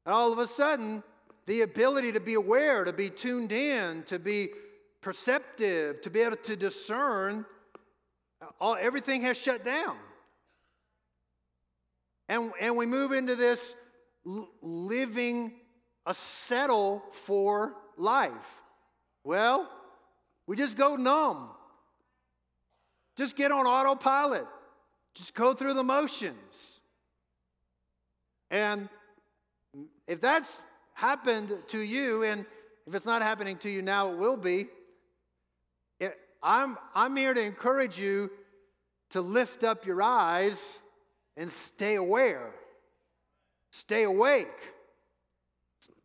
And 0.06 0.14
all 0.14 0.32
of 0.32 0.40
a 0.40 0.48
sudden, 0.48 1.04
the 1.46 1.62
ability 1.62 2.12
to 2.14 2.20
be 2.20 2.36
aware, 2.36 2.84
to 2.84 2.94
be 2.94 3.10
tuned 3.10 3.52
in, 3.52 4.04
to 4.04 4.20
be 4.20 4.50
perceptive, 5.02 6.02
to 6.02 6.10
be 6.10 6.22
able 6.22 6.38
to 6.38 6.56
discern, 6.56 7.46
all, 8.60 8.78
everything 8.80 9.22
has 9.24 9.38
shut 9.38 9.64
down. 9.64 9.98
And, 12.30 12.52
and 12.60 12.78
we 12.78 12.86
move 12.86 13.12
into 13.12 13.36
this 13.36 13.76
living 14.62 15.54
a 16.06 16.14
settle 16.14 17.04
for 17.12 17.74
life. 17.98 18.62
Well, 19.24 19.70
we 20.48 20.56
just 20.56 20.78
go 20.78 20.96
numb. 20.96 21.50
Just 23.18 23.36
get 23.36 23.52
on 23.52 23.66
autopilot. 23.66 24.48
Just 25.14 25.36
go 25.36 25.54
through 25.54 25.74
the 25.74 25.84
motions. 25.84 26.80
And 28.50 28.90
if 30.12 30.19
that's 30.19 30.52
happened 30.93 31.58
to 31.69 31.80
you, 31.80 32.24
and 32.24 32.45
if 32.86 32.93
it's 32.93 33.06
not 33.06 33.21
happening 33.21 33.56
to 33.60 33.69
you 33.69 33.82
now, 33.82 34.12
it 34.12 34.17
will 34.17 34.36
be. 34.36 34.67
It, 36.02 36.17
I'm, 36.43 36.78
I'm 36.93 37.15
here 37.15 37.34
to 37.34 37.39
encourage 37.39 37.97
you 37.97 38.30
to 39.12 39.21
lift 39.21 39.63
up 39.63 39.86
your 39.86 40.02
eyes 40.02 40.80
and 41.38 41.50
stay 41.50 41.95
aware, 41.95 42.52
stay 43.69 44.04
awake, 44.04 44.60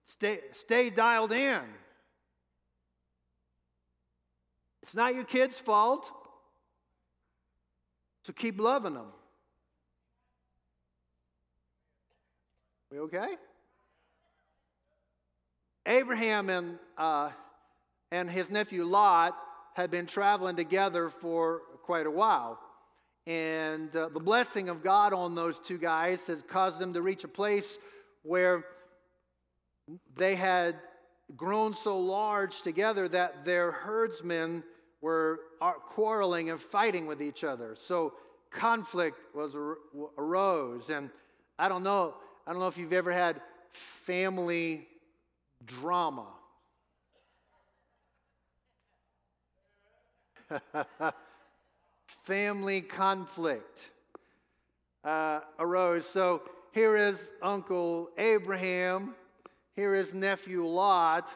stay, 0.05 0.39
stay 0.53 0.89
dialed 0.89 1.33
in. 1.33 1.63
It's 4.85 4.95
not 4.95 5.17
your 5.17 5.25
kid's 5.25 5.59
fault, 5.59 6.09
so 8.23 8.33
keep 8.33 8.61
loving 8.61 8.95
them. 8.95 9.09
We 12.93 13.01
okay? 13.01 13.35
Abraham 15.87 16.51
and, 16.51 16.79
uh, 16.99 17.31
and 18.11 18.29
his 18.29 18.51
nephew 18.51 18.85
Lot 18.85 19.37
had 19.75 19.91
been 19.91 20.07
traveling 20.07 20.57
together 20.57 21.09
for 21.09 21.63
quite 21.83 22.07
a 22.07 22.11
while. 22.11 22.59
And 23.27 23.95
uh, 23.95 24.09
the 24.09 24.21
blessing 24.21 24.69
of 24.69 24.83
God 24.83 25.13
on 25.13 25.35
those 25.35 25.59
two 25.59 25.79
guys 25.79 26.27
has 26.27 26.43
caused 26.43 26.79
them 26.79 26.93
to 26.95 27.03
reach 27.03 27.25
a 27.25 27.29
place 27.29 27.79
where 28.23 28.65
they 30.17 30.35
had 30.35 30.77
grown 31.37 31.75
so 31.75 31.99
large 31.99 32.63
together 32.63 33.09
that 33.09 33.45
their 33.45 33.73
herdsmen 33.73 34.63
were 35.01 35.41
uh, 35.61 35.73
quarreling 35.73 36.51
and 36.51 36.61
fighting 36.61 37.07
with 37.07 37.21
each 37.23 37.45
other. 37.45 37.75
So 37.77 38.15
conflict 38.51 39.19
was 39.35 39.55
arose. 40.19 40.91
And 40.91 41.11
I 41.59 41.69
don't 41.69 41.83
know, 41.83 42.15
I 42.47 42.53
don't 42.53 42.61
know 42.61 42.69
if 42.69 42.79
you've 42.79 42.93
ever 42.93 43.13
had 43.13 43.41
family 43.73 44.87
drama. 45.67 46.27
family 52.27 52.81
conflict 52.81 53.91
uh, 55.05 55.41
arose. 55.59 56.05
So 56.07 56.43
here 56.73 56.97
is 56.97 57.31
Uncle 57.41 58.11
Abraham, 58.19 59.15
here 59.75 59.95
is 59.95 60.13
nephew 60.13 60.67
Lot, 60.67 61.29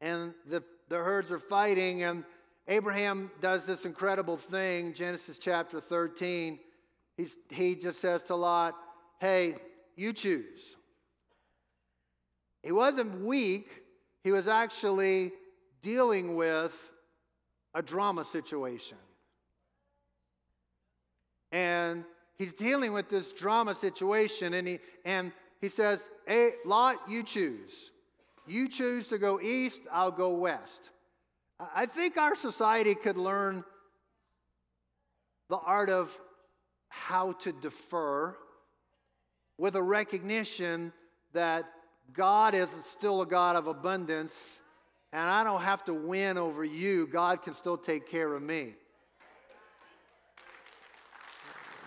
and 0.00 0.34
the, 0.46 0.62
the 0.88 0.96
herds 0.96 1.30
are 1.30 1.38
fighting. 1.38 2.02
And 2.02 2.24
Abraham 2.68 3.30
does 3.40 3.64
this 3.64 3.86
incredible 3.86 4.36
thing, 4.36 4.92
Genesis 4.92 5.38
chapter 5.38 5.80
13. 5.80 6.58
He's, 7.16 7.34
he 7.48 7.74
just 7.74 8.00
says 8.00 8.22
to 8.24 8.34
Lot, 8.34 8.74
Hey, 9.20 9.56
you 9.96 10.12
choose. 10.12 10.76
He 12.62 12.72
wasn't 12.72 13.20
weak, 13.20 13.68
he 14.22 14.32
was 14.32 14.48
actually 14.48 15.32
dealing 15.82 16.36
with 16.36 16.74
a 17.74 17.82
drama 17.82 18.24
situation. 18.24 18.98
And 21.52 22.04
he's 22.36 22.52
dealing 22.52 22.92
with 22.92 23.08
this 23.08 23.32
drama 23.32 23.74
situation, 23.74 24.54
and 24.54 24.68
he, 24.68 24.78
and 25.04 25.32
he 25.60 25.68
says, 25.68 26.00
Hey, 26.26 26.54
Lot, 26.64 26.96
you 27.08 27.22
choose. 27.22 27.90
You 28.46 28.68
choose 28.68 29.08
to 29.08 29.18
go 29.18 29.40
east, 29.40 29.80
I'll 29.92 30.10
go 30.10 30.30
west. 30.34 30.82
I 31.74 31.86
think 31.86 32.16
our 32.16 32.34
society 32.34 32.94
could 32.94 33.16
learn 33.16 33.64
the 35.48 35.58
art 35.58 35.90
of 35.90 36.10
how 36.88 37.32
to 37.32 37.52
defer 37.52 38.36
with 39.58 39.76
a 39.76 39.82
recognition 39.82 40.92
that 41.32 41.66
God 42.12 42.54
is 42.54 42.70
still 42.84 43.22
a 43.22 43.26
God 43.26 43.56
of 43.56 43.66
abundance, 43.66 44.58
and 45.12 45.22
I 45.22 45.44
don't 45.44 45.62
have 45.62 45.84
to 45.84 45.94
win 45.94 46.38
over 46.38 46.64
you. 46.64 47.06
God 47.06 47.42
can 47.42 47.54
still 47.54 47.76
take 47.76 48.08
care 48.08 48.32
of 48.34 48.42
me. 48.42 48.74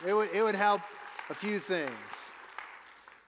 It 0.06 0.14
would, 0.14 0.30
it 0.34 0.44
would 0.44 0.56
help 0.56 0.82
a 1.30 1.34
few 1.34 1.60
things. 1.60 1.92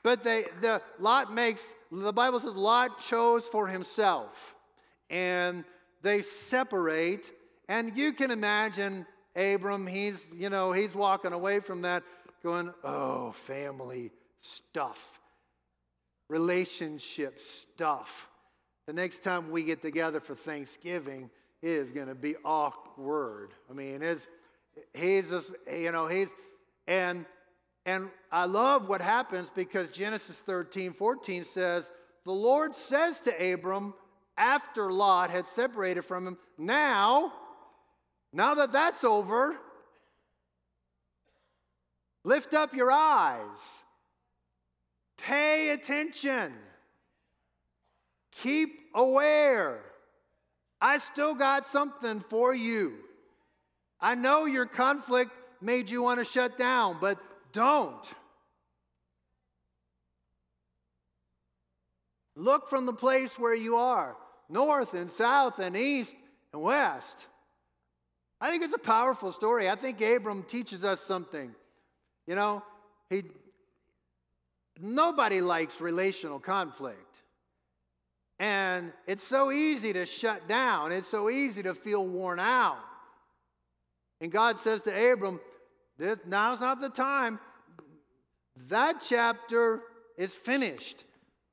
But 0.03 0.23
they, 0.23 0.45
the 0.61 0.81
Lot 0.99 1.33
makes, 1.33 1.63
the 1.91 2.13
Bible 2.13 2.39
says 2.39 2.53
Lot 2.53 3.01
chose 3.01 3.47
for 3.47 3.67
himself. 3.67 4.55
And 5.09 5.63
they 6.01 6.21
separate. 6.21 7.31
And 7.67 7.97
you 7.97 8.13
can 8.13 8.29
imagine 8.29 9.05
Abram, 9.35 9.87
he's, 9.87 10.19
you 10.33 10.49
know, 10.49 10.71
he's 10.71 10.93
walking 10.93 11.33
away 11.33 11.59
from 11.59 11.81
that 11.81 12.03
going, 12.43 12.71
oh, 12.83 13.31
family 13.31 14.11
stuff, 14.39 15.19
relationship 16.29 17.39
stuff. 17.39 18.27
The 18.87 18.93
next 18.93 19.23
time 19.23 19.51
we 19.51 19.63
get 19.63 19.81
together 19.81 20.19
for 20.19 20.35
Thanksgiving 20.35 21.29
is 21.61 21.91
going 21.91 22.07
to 22.07 22.15
be 22.15 22.35
awkward. 22.43 23.51
I 23.69 23.73
mean, 23.73 24.01
it's, 24.01 24.25
he's 24.93 25.29
just, 25.29 25.51
you 25.71 25.91
know, 25.91 26.07
he's, 26.07 26.27
and, 26.87 27.25
and 27.85 28.09
I 28.31 28.45
love 28.45 28.87
what 28.87 29.01
happens 29.01 29.49
because 29.55 29.89
Genesis 29.89 30.37
13, 30.37 30.93
14 30.93 31.43
says, 31.43 31.83
The 32.25 32.31
Lord 32.31 32.75
says 32.75 33.19
to 33.21 33.53
Abram, 33.53 33.93
after 34.37 34.91
Lot 34.91 35.29
had 35.29 35.47
separated 35.47 36.03
from 36.03 36.27
him, 36.27 36.37
now, 36.57 37.33
now 38.33 38.55
that 38.55 38.71
that's 38.71 39.03
over, 39.03 39.55
lift 42.23 42.53
up 42.53 42.73
your 42.73 42.91
eyes, 42.91 43.79
pay 45.17 45.69
attention, 45.69 46.53
keep 48.31 48.79
aware. 48.93 49.79
I 50.81 50.97
still 50.97 51.33
got 51.35 51.65
something 51.67 52.23
for 52.29 52.53
you. 52.53 52.93
I 53.99 54.15
know 54.15 54.45
your 54.45 54.65
conflict 54.65 55.31
made 55.61 55.89
you 55.89 56.01
want 56.01 56.19
to 56.19 56.25
shut 56.25 56.57
down, 56.57 56.97
but 56.99 57.17
don't. 57.53 58.13
Look 62.35 62.69
from 62.69 62.85
the 62.85 62.93
place 62.93 63.39
where 63.39 63.55
you 63.55 63.77
are, 63.77 64.15
north 64.49 64.93
and 64.93 65.09
south 65.09 65.59
and 65.59 65.75
east 65.77 66.13
and 66.51 66.61
west. 66.61 67.17
I 68.41 68.49
think 68.49 68.63
it's 68.63 68.73
a 68.73 68.77
powerful 68.77 69.31
story. 69.31 69.69
I 69.69 69.75
think 69.75 70.01
Abram 70.01 70.43
teaches 70.43 70.83
us 70.83 70.99
something. 70.99 71.55
You 72.27 72.35
know, 72.35 72.63
he 73.09 73.23
nobody 74.79 75.41
likes 75.41 75.79
relational 75.81 76.39
conflict. 76.39 76.99
And 78.39 78.91
it's 79.07 79.25
so 79.25 79.51
easy 79.51 79.93
to 79.93 80.05
shut 80.05 80.47
down. 80.47 80.91
It's 80.91 81.07
so 81.07 81.29
easy 81.29 81.63
to 81.63 81.73
feel 81.73 82.05
worn 82.05 82.39
out. 82.39 82.79
And 84.19 84.31
God 84.31 84.59
says 84.59 84.81
to 84.83 85.11
Abram, 85.13 85.39
this, 85.97 86.17
now's 86.25 86.59
not 86.59 86.81
the 86.81 86.89
time. 86.89 87.39
That 88.69 89.03
chapter 89.07 89.81
is 90.17 90.33
finished, 90.33 91.03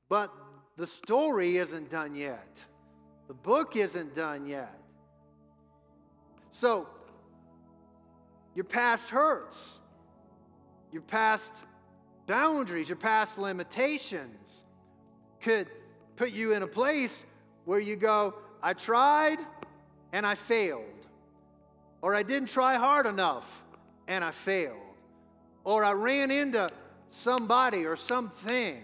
but 0.08 0.32
the 0.76 0.86
story 0.86 1.58
isn't 1.58 1.90
done 1.90 2.14
yet. 2.14 2.56
The 3.28 3.34
book 3.34 3.76
isn't 3.76 4.14
done 4.14 4.46
yet. 4.46 4.78
So, 6.50 6.88
your 8.54 8.64
past 8.64 9.08
hurts, 9.08 9.78
your 10.92 11.02
past 11.02 11.50
boundaries, 12.26 12.88
your 12.88 12.96
past 12.96 13.38
limitations 13.38 14.62
could 15.40 15.68
put 16.16 16.30
you 16.30 16.52
in 16.52 16.62
a 16.62 16.66
place 16.66 17.24
where 17.64 17.80
you 17.80 17.96
go, 17.96 18.34
I 18.62 18.74
tried 18.74 19.38
and 20.12 20.26
I 20.26 20.34
failed. 20.34 20.84
Or 22.00 22.14
I 22.14 22.22
didn't 22.22 22.48
try 22.48 22.76
hard 22.76 23.06
enough 23.06 23.62
and 24.08 24.24
I 24.24 24.30
failed. 24.30 24.76
Or 25.64 25.84
I 25.84 25.92
ran 25.92 26.30
into 26.30 26.68
somebody 27.10 27.84
or 27.84 27.96
something. 27.96 28.82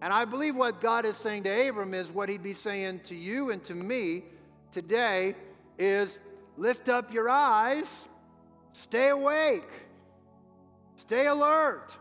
And 0.00 0.12
I 0.12 0.24
believe 0.24 0.56
what 0.56 0.80
God 0.80 1.06
is 1.06 1.16
saying 1.16 1.44
to 1.44 1.68
Abram 1.68 1.94
is 1.94 2.10
what 2.10 2.28
he'd 2.28 2.42
be 2.42 2.54
saying 2.54 3.00
to 3.06 3.14
you 3.14 3.50
and 3.50 3.64
to 3.64 3.74
me 3.74 4.24
today 4.72 5.34
is 5.78 6.18
lift 6.56 6.88
up 6.88 7.12
your 7.12 7.28
eyes, 7.28 8.06
stay 8.72 9.08
awake, 9.08 9.70
stay 10.96 11.26
alert, 11.26 11.96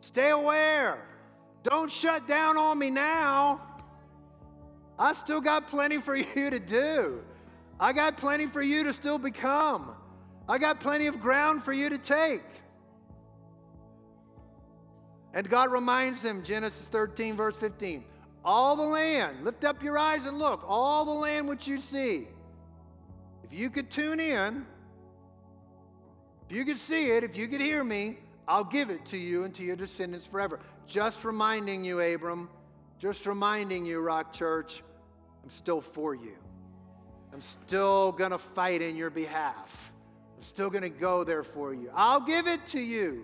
stay 0.00 0.30
aware. 0.30 1.06
Don't 1.62 1.90
shut 1.90 2.26
down 2.26 2.56
on 2.56 2.78
me 2.78 2.90
now. 2.90 3.60
I 4.98 5.14
still 5.14 5.40
got 5.40 5.68
plenty 5.68 5.98
for 5.98 6.16
you 6.36 6.50
to 6.50 6.60
do. 6.60 7.20
I 7.78 7.92
got 7.92 8.16
plenty 8.16 8.46
for 8.46 8.62
you 8.62 8.84
to 8.84 8.92
still 8.92 9.18
become. 9.18 9.94
I 10.48 10.58
got 10.58 10.80
plenty 10.80 11.06
of 11.06 11.20
ground 11.20 11.62
for 11.62 11.72
you 11.72 11.88
to 11.88 11.98
take. 11.98 12.42
And 15.32 15.48
God 15.48 15.70
reminds 15.70 16.22
them, 16.22 16.42
Genesis 16.42 16.86
13, 16.88 17.36
verse 17.36 17.56
15, 17.56 18.04
all 18.44 18.74
the 18.74 18.82
land, 18.82 19.44
lift 19.44 19.64
up 19.64 19.82
your 19.82 19.96
eyes 19.96 20.24
and 20.24 20.38
look, 20.38 20.64
all 20.66 21.04
the 21.04 21.12
land 21.12 21.48
which 21.48 21.68
you 21.68 21.78
see. 21.78 22.26
If 23.44 23.52
you 23.52 23.70
could 23.70 23.90
tune 23.90 24.18
in, 24.18 24.66
if 26.48 26.56
you 26.56 26.64
could 26.64 26.78
see 26.78 27.10
it, 27.10 27.22
if 27.22 27.36
you 27.36 27.46
could 27.46 27.60
hear 27.60 27.84
me, 27.84 28.18
I'll 28.50 28.64
give 28.64 28.90
it 28.90 29.06
to 29.06 29.16
you 29.16 29.44
and 29.44 29.54
to 29.54 29.62
your 29.62 29.76
descendants 29.76 30.26
forever. 30.26 30.58
Just 30.84 31.24
reminding 31.24 31.84
you, 31.84 32.00
Abram, 32.00 32.48
just 32.98 33.24
reminding 33.24 33.86
you, 33.86 34.00
Rock 34.00 34.32
Church, 34.32 34.82
I'm 35.44 35.50
still 35.50 35.80
for 35.80 36.16
you. 36.16 36.34
I'm 37.32 37.40
still 37.40 38.10
going 38.10 38.32
to 38.32 38.38
fight 38.38 38.82
in 38.82 38.96
your 38.96 39.08
behalf. 39.08 39.92
I'm 40.36 40.42
still 40.42 40.68
going 40.68 40.82
to 40.82 40.88
go 40.88 41.22
there 41.22 41.44
for 41.44 41.72
you. 41.74 41.92
I'll 41.94 42.20
give 42.20 42.48
it 42.48 42.66
to 42.72 42.80
you 42.80 43.22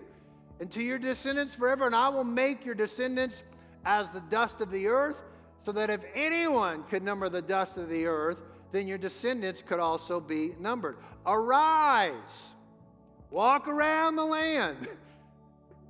and 0.61 0.71
to 0.71 0.81
your 0.81 0.97
descendants 0.97 1.53
forever, 1.53 1.85
and 1.85 1.95
I 1.95 2.07
will 2.07 2.23
make 2.23 2.63
your 2.63 2.75
descendants 2.75 3.43
as 3.83 4.09
the 4.11 4.21
dust 4.29 4.61
of 4.61 4.71
the 4.71 4.87
earth, 4.87 5.19
so 5.65 5.73
that 5.73 5.89
if 5.89 6.05
anyone 6.15 6.83
could 6.83 7.03
number 7.03 7.27
the 7.27 7.41
dust 7.41 7.75
of 7.75 7.89
the 7.89 8.05
earth, 8.05 8.37
then 8.71 8.87
your 8.87 8.97
descendants 8.97 9.61
could 9.61 9.79
also 9.79 10.21
be 10.21 10.55
numbered. 10.57 10.95
Arise, 11.25 12.53
walk 13.29 13.67
around 13.67 14.15
the 14.15 14.23
land. 14.23 14.87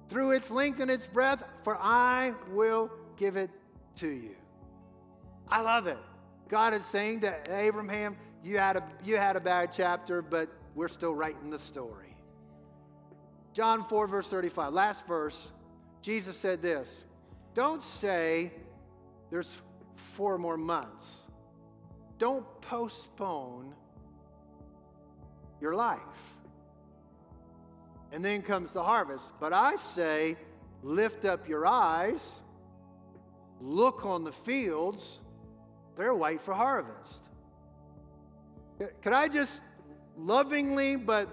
through 0.09 0.31
its 0.31 0.49
length 0.49 0.79
and 0.79 0.89
its 0.89 1.07
breadth, 1.07 1.43
for 1.63 1.77
I 1.77 2.33
will 2.51 2.89
give 3.17 3.35
it 3.35 3.49
to 3.97 4.07
you. 4.07 4.35
I 5.49 5.61
love 5.61 5.87
it. 5.87 5.97
God 6.49 6.73
is 6.73 6.85
saying 6.85 7.21
to 7.21 7.35
Abraham, 7.49 8.15
you 8.43 8.57
had 8.57 8.77
a, 8.77 8.83
you 9.03 9.17
had 9.17 9.35
a 9.35 9.39
bad 9.39 9.71
chapter, 9.73 10.21
but 10.21 10.49
we're 10.75 10.87
still 10.87 11.13
writing 11.13 11.49
the 11.49 11.59
story. 11.59 12.15
John 13.53 13.85
4, 13.89 14.07
verse 14.07 14.27
35, 14.27 14.73
last 14.73 15.05
verse, 15.07 15.49
Jesus 16.01 16.37
said 16.37 16.61
this 16.61 17.03
Don't 17.53 17.83
say 17.83 18.51
there's 19.29 19.57
four 19.95 20.37
more 20.37 20.57
months. 20.57 21.21
Don't 22.19 22.45
postpone 22.61 23.73
your 25.59 25.75
life 25.75 25.99
and 28.11 28.23
then 28.23 28.41
comes 28.41 28.71
the 28.71 28.83
harvest. 28.83 29.25
But 29.39 29.53
I 29.53 29.75
say, 29.77 30.37
lift 30.83 31.25
up 31.25 31.47
your 31.47 31.65
eyes, 31.65 32.23
look 33.61 34.05
on 34.05 34.23
the 34.23 34.31
fields, 34.31 35.19
they're 35.95 36.13
white 36.13 36.41
for 36.41 36.53
harvest. 36.53 37.21
Could 39.01 39.13
I 39.13 39.27
just 39.27 39.59
lovingly 40.17 40.95
but 40.95 41.27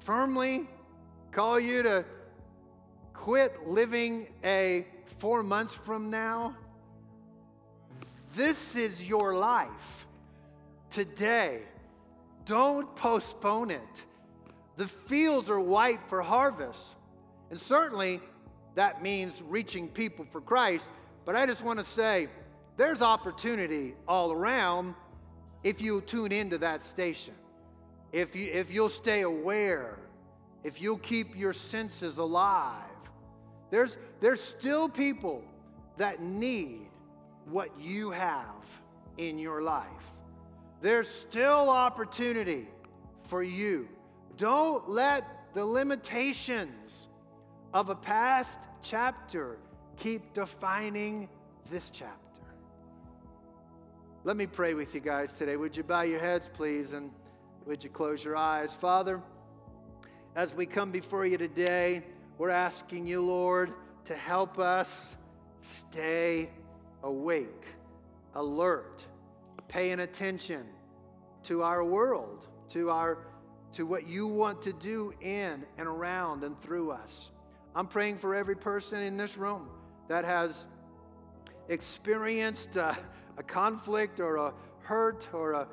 firmly 0.00 0.68
call 1.30 1.60
you 1.60 1.82
to 1.82 2.04
quit 3.12 3.66
living 3.66 4.28
a 4.42 4.86
four 5.18 5.42
months 5.42 5.72
from 5.72 6.10
now? 6.10 6.56
This 8.34 8.76
is 8.76 9.04
your 9.04 9.36
life 9.36 10.06
today. 10.90 11.62
Don't 12.44 12.94
postpone 12.96 13.70
it. 13.70 14.04
The 14.78 14.86
fields 14.86 15.50
are 15.50 15.58
white 15.58 16.00
for 16.08 16.22
harvest. 16.22 16.94
And 17.50 17.58
certainly 17.58 18.20
that 18.76 19.02
means 19.02 19.42
reaching 19.42 19.88
people 19.88 20.24
for 20.30 20.40
Christ. 20.40 20.88
But 21.26 21.34
I 21.34 21.46
just 21.46 21.64
want 21.64 21.80
to 21.80 21.84
say 21.84 22.28
there's 22.76 23.02
opportunity 23.02 23.96
all 24.06 24.30
around 24.30 24.94
if 25.64 25.80
you 25.80 26.00
tune 26.02 26.30
into 26.30 26.58
that 26.58 26.84
station. 26.84 27.34
If, 28.12 28.36
you, 28.36 28.50
if 28.52 28.70
you'll 28.70 28.88
stay 28.88 29.22
aware, 29.22 29.98
if 30.62 30.80
you'll 30.80 30.98
keep 30.98 31.36
your 31.36 31.52
senses 31.52 32.18
alive, 32.18 32.84
there's, 33.70 33.98
there's 34.20 34.40
still 34.40 34.88
people 34.88 35.42
that 35.96 36.22
need 36.22 36.86
what 37.46 37.68
you 37.80 38.12
have 38.12 38.44
in 39.18 39.38
your 39.38 39.60
life. 39.60 39.84
There's 40.80 41.08
still 41.08 41.68
opportunity 41.68 42.68
for 43.24 43.42
you 43.42 43.88
don't 44.38 44.88
let 44.88 45.52
the 45.52 45.64
limitations 45.64 47.08
of 47.74 47.90
a 47.90 47.94
past 47.94 48.56
chapter 48.82 49.58
keep 49.96 50.32
defining 50.32 51.28
this 51.70 51.90
chapter. 51.90 52.14
Let 54.24 54.36
me 54.36 54.46
pray 54.46 54.74
with 54.74 54.94
you 54.94 55.00
guys 55.00 55.32
today. 55.32 55.56
Would 55.56 55.76
you 55.76 55.82
bow 55.82 56.02
your 56.02 56.20
heads, 56.20 56.48
please, 56.52 56.92
and 56.92 57.10
would 57.66 57.82
you 57.82 57.90
close 57.90 58.24
your 58.24 58.36
eyes? 58.36 58.72
Father, 58.72 59.20
as 60.36 60.54
we 60.54 60.66
come 60.66 60.90
before 60.90 61.26
you 61.26 61.36
today, 61.36 62.04
we're 62.38 62.50
asking 62.50 63.06
you, 63.06 63.24
Lord, 63.24 63.72
to 64.04 64.14
help 64.14 64.58
us 64.58 65.16
stay 65.60 66.48
awake, 67.02 67.64
alert, 68.34 69.04
paying 69.66 70.00
attention 70.00 70.64
to 71.44 71.62
our 71.62 71.84
world, 71.84 72.46
to 72.70 72.90
our 72.90 73.18
to 73.72 73.84
what 73.84 74.08
you 74.08 74.26
want 74.26 74.62
to 74.62 74.72
do 74.72 75.12
in 75.20 75.64
and 75.76 75.88
around 75.88 76.44
and 76.44 76.60
through 76.62 76.90
us. 76.90 77.30
I'm 77.74 77.86
praying 77.86 78.18
for 78.18 78.34
every 78.34 78.56
person 78.56 79.00
in 79.02 79.16
this 79.16 79.36
room 79.36 79.68
that 80.08 80.24
has 80.24 80.66
experienced 81.68 82.76
a, 82.76 82.96
a 83.36 83.42
conflict 83.42 84.20
or 84.20 84.36
a 84.36 84.54
hurt 84.80 85.28
or 85.32 85.52
a, 85.52 85.68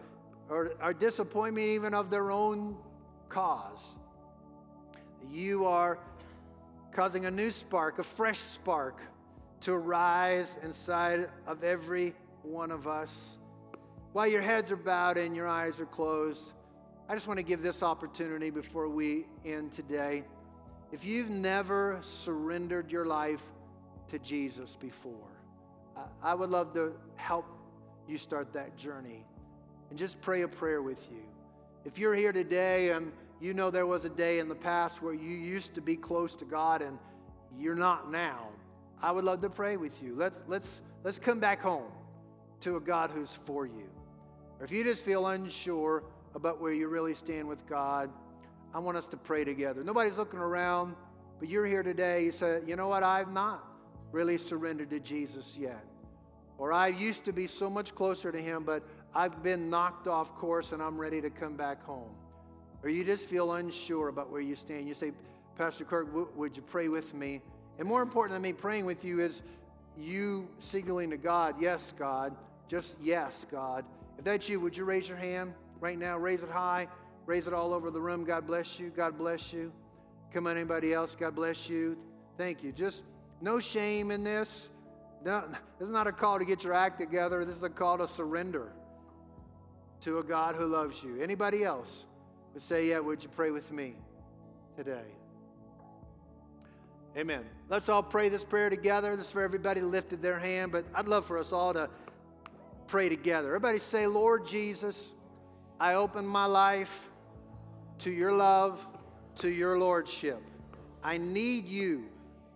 or 0.50 0.74
a 0.82 0.94
disappointment 0.94 1.66
even 1.66 1.94
of 1.94 2.10
their 2.10 2.32
own 2.32 2.76
cause. 3.30 3.88
You 5.32 5.66
are 5.66 5.98
causing 6.92 7.26
a 7.26 7.32
new 7.32 7.50
spark, 7.50 8.00
a 8.00 8.04
fresh 8.04 8.40
spark 8.40 9.02
to 9.62 9.78
rise 9.78 10.56
inside 10.64 11.30
of 11.48 11.64
every 11.64 12.14
one 12.44 12.72
of 12.72 12.88
us. 12.88 13.38
While 14.14 14.28
your 14.28 14.42
heads 14.42 14.72
are 14.72 14.78
bowed 14.78 15.18
and 15.18 15.36
your 15.36 15.48
eyes 15.48 15.80
are 15.80 15.86
closed, 15.86 16.52
I 17.08 17.14
just 17.14 17.28
want 17.28 17.38
to 17.38 17.44
give 17.44 17.62
this 17.62 17.84
opportunity 17.84 18.50
before 18.50 18.88
we 18.88 19.28
end 19.46 19.74
today. 19.74 20.24
If 20.92 21.06
you've 21.06 21.30
never 21.30 22.00
surrendered 22.02 22.92
your 22.92 23.06
life 23.06 23.44
to 24.10 24.18
Jesus 24.18 24.76
before, 24.76 25.30
I 26.24 26.34
would 26.34 26.50
love 26.50 26.74
to 26.74 26.94
help 27.16 27.46
you 28.08 28.18
start 28.18 28.52
that 28.54 28.76
journey 28.76 29.24
and 29.92 30.00
just 30.00 30.20
pray 30.20 30.42
a 30.42 30.48
prayer 30.48 30.82
with 30.82 31.00
you. 31.12 31.22
If 31.86 32.00
you're 32.00 32.16
here 32.16 32.34
today 32.34 32.90
and 32.90 33.12
you 33.40 33.54
know 33.54 33.70
there 33.70 33.86
was 33.86 34.06
a 34.06 34.10
day 34.10 34.40
in 34.40 34.50
the 34.50 34.56
past 34.56 35.04
where 35.04 35.14
you 35.14 35.30
used 35.30 35.76
to 35.76 35.82
be 35.82 35.96
close 35.96 36.36
to 36.38 36.46
God 36.46 36.82
and 36.82 36.98
you're 37.60 37.76
not 37.76 38.12
now, 38.12 38.48
I 39.00 39.12
would 39.12 39.26
love 39.26 39.42
to 39.42 39.50
pray 39.50 39.78
with 39.78 40.02
you. 40.02 40.16
Let's, 40.16 40.42
let's, 40.48 40.82
let's 41.04 41.20
come 41.20 41.40
back 41.40 41.62
home 41.62 41.92
to 42.62 42.78
a 42.78 42.80
God 42.80 43.12
who's 43.12 43.38
for 43.46 43.68
you. 43.68 43.90
Or 44.60 44.66
if 44.66 44.72
you 44.72 44.84
just 44.84 45.06
feel 45.06 45.28
unsure 45.28 46.04
about 46.36 46.62
where 46.62 46.74
you 46.74 46.88
really 46.88 47.16
stand 47.16 47.48
with 47.48 47.66
God, 47.68 48.10
I 48.74 48.80
want 48.80 48.98
us 48.98 49.08
to 49.08 49.18
pray 49.18 49.46
together. 49.46 49.84
Nobody's 49.84 50.18
looking 50.18 50.40
around, 50.40 50.96
but 51.40 51.50
you're 51.50 51.66
here 51.66 51.82
today. 51.82 52.26
You 52.26 52.32
say, 52.34 52.60
you 52.68 52.76
know 52.76 52.90
what? 52.90 53.04
I've 53.04 53.32
not 53.32 53.64
really 54.12 54.38
surrendered 54.38 54.90
to 54.90 55.00
Jesus 55.00 55.54
yet. 55.58 55.84
Or 56.58 56.74
I 56.74 56.90
used 56.90 57.26
to 57.26 57.34
be 57.34 57.48
so 57.48 57.70
much 57.70 57.96
closer 57.96 58.32
to 58.32 58.42
Him, 58.42 58.64
but 58.64 58.84
I've 59.14 59.42
been 59.44 59.70
knocked 59.70 60.08
off 60.08 60.36
course 60.36 60.74
and 60.74 60.82
I'm 60.82 60.98
ready 60.98 61.22
to 61.22 61.30
come 61.30 61.56
back 61.56 61.84
home. 61.84 62.12
Or 62.84 62.90
you 62.90 63.04
just 63.04 63.30
feel 63.30 63.54
unsure 63.54 64.10
about 64.10 64.30
where 64.30 64.42
you 64.42 64.56
stand. 64.56 64.88
You 64.88 64.94
say, 64.94 65.12
Pastor 65.58 65.86
Kirk, 65.86 66.08
w- 66.08 66.30
would 66.36 66.56
you 66.56 66.62
pray 66.62 66.90
with 66.90 67.14
me? 67.14 67.42
And 67.80 67.88
more 67.88 68.02
important 68.02 68.36
than 68.36 68.42
me 68.42 68.54
praying 68.54 68.86
with 68.86 69.04
you 69.04 69.22
is 69.22 69.42
you 69.98 70.48
signaling 70.60 71.10
to 71.12 71.18
God, 71.18 71.56
yes, 71.60 71.94
God, 71.98 72.36
just 72.68 72.96
yes, 73.02 73.46
God. 73.50 73.86
If 74.18 74.26
that's 74.26 74.48
you, 74.48 74.60
would 74.60 74.76
you 74.76 74.84
raise 74.84 75.08
your 75.08 75.18
hand 75.18 75.54
right 75.80 75.98
now? 75.98 76.18
Raise 76.18 76.44
it 76.44 76.50
high, 76.50 76.88
raise 77.26 77.48
it 77.48 77.54
all 77.54 77.74
over 77.74 77.92
the 77.92 78.02
room. 78.02 78.24
God 78.24 78.48
bless 78.48 78.80
you. 78.80 78.90
God 78.90 79.18
bless 79.18 79.54
you. 79.54 79.72
Come 80.34 80.48
on, 80.48 80.58
anybody 80.58 80.94
else? 80.94 81.16
God 81.18 81.36
bless 81.36 81.70
you. 81.70 81.98
Thank 82.38 82.64
you. 82.64 82.72
Just 82.72 83.04
no 83.42 83.60
shame 83.60 84.12
in 84.12 84.24
this. 84.24 84.70
No, 85.24 85.44
this 85.80 85.88
is 85.88 85.94
not 85.94 86.08
a 86.08 86.12
call 86.12 86.38
to 86.40 86.46
get 86.46 86.64
your 86.64 86.74
act 86.74 87.00
together. 87.00 87.46
This 87.46 87.56
is 87.56 87.64
a 87.64 87.70
call 87.70 87.98
to 87.98 88.08
surrender 88.08 88.72
to 90.02 90.20
a 90.20 90.24
God 90.24 90.56
who 90.56 90.68
loves 90.68 91.02
you. 91.02 91.22
Anybody 91.22 91.64
else 91.64 92.06
would 92.54 92.62
say, 92.62 92.90
Yeah, 92.90 93.00
would 93.00 93.24
you 93.24 93.30
pray 93.30 93.52
with 93.52 93.72
me 93.72 93.96
today? 94.78 95.06
Amen. 97.18 97.46
Let's 97.70 97.88
all 97.88 98.04
pray 98.04 98.28
this 98.28 98.44
prayer 98.44 98.70
together. 98.70 99.16
This 99.16 99.28
is 99.28 99.32
for 99.32 99.42
everybody 99.42 99.80
lifted 99.80 100.22
their 100.22 100.38
hand, 100.38 100.74
but 100.74 100.84
I'd 100.94 101.08
love 101.08 101.26
for 101.26 101.38
us 101.38 101.54
all 101.54 101.74
to 101.74 101.90
pray 102.88 103.08
together. 103.08 103.48
Everybody 103.48 103.80
say, 103.80 104.06
Lord 104.06 104.46
Jesus, 104.46 105.14
I 105.80 105.96
open 105.96 106.26
my 106.26 106.46
life 106.46 107.10
to 108.00 108.10
your 108.10 108.32
love, 108.32 108.86
to 109.38 109.50
your 109.50 109.78
lordship. 109.78 110.42
I 111.04 111.18
need 111.18 111.68
you. 111.68 112.06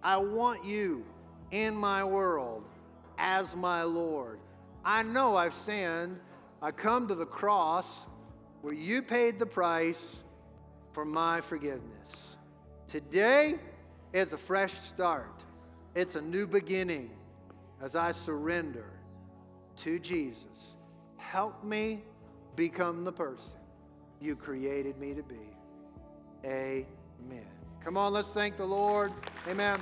I 0.02 0.18
want 0.18 0.64
you 0.66 1.06
in 1.52 1.76
my 1.76 2.04
world 2.04 2.64
as 3.18 3.56
my 3.56 3.84
Lord. 3.84 4.40
I 4.86 5.04
know 5.04 5.36
I've 5.36 5.54
sinned. 5.54 6.20
I 6.62 6.72
come 6.72 7.08
to 7.10 7.16
the 7.16 7.26
cross 7.26 8.06
where 8.62 8.74
you 8.74 9.02
paid 9.02 9.40
the 9.40 9.46
price 9.46 10.18
for 10.94 11.06
my 11.06 11.42
forgiveness. 11.42 12.36
Today 12.88 13.56
is 14.14 14.34
a 14.34 14.38
fresh 14.38 14.74
start, 14.80 15.44
it's 15.96 16.16
a 16.16 16.22
new 16.22 16.48
beginning 16.48 17.12
as 17.82 17.96
I 17.96 18.12
surrender 18.12 18.90
to 19.78 20.00
Jesus. 20.00 20.76
Help 21.18 21.64
me 21.64 22.02
become 22.60 23.06
the 23.06 23.12
person 23.12 23.58
you 24.20 24.36
created 24.36 25.00
me 25.00 25.14
to 25.14 25.24
be. 25.24 25.40
Amen. 26.44 27.48
Come 27.82 27.96
on, 27.96 28.12
let's 28.12 28.32
thank 28.32 28.58
the 28.58 28.66
Lord. 28.66 29.14
Amen. 29.48 29.78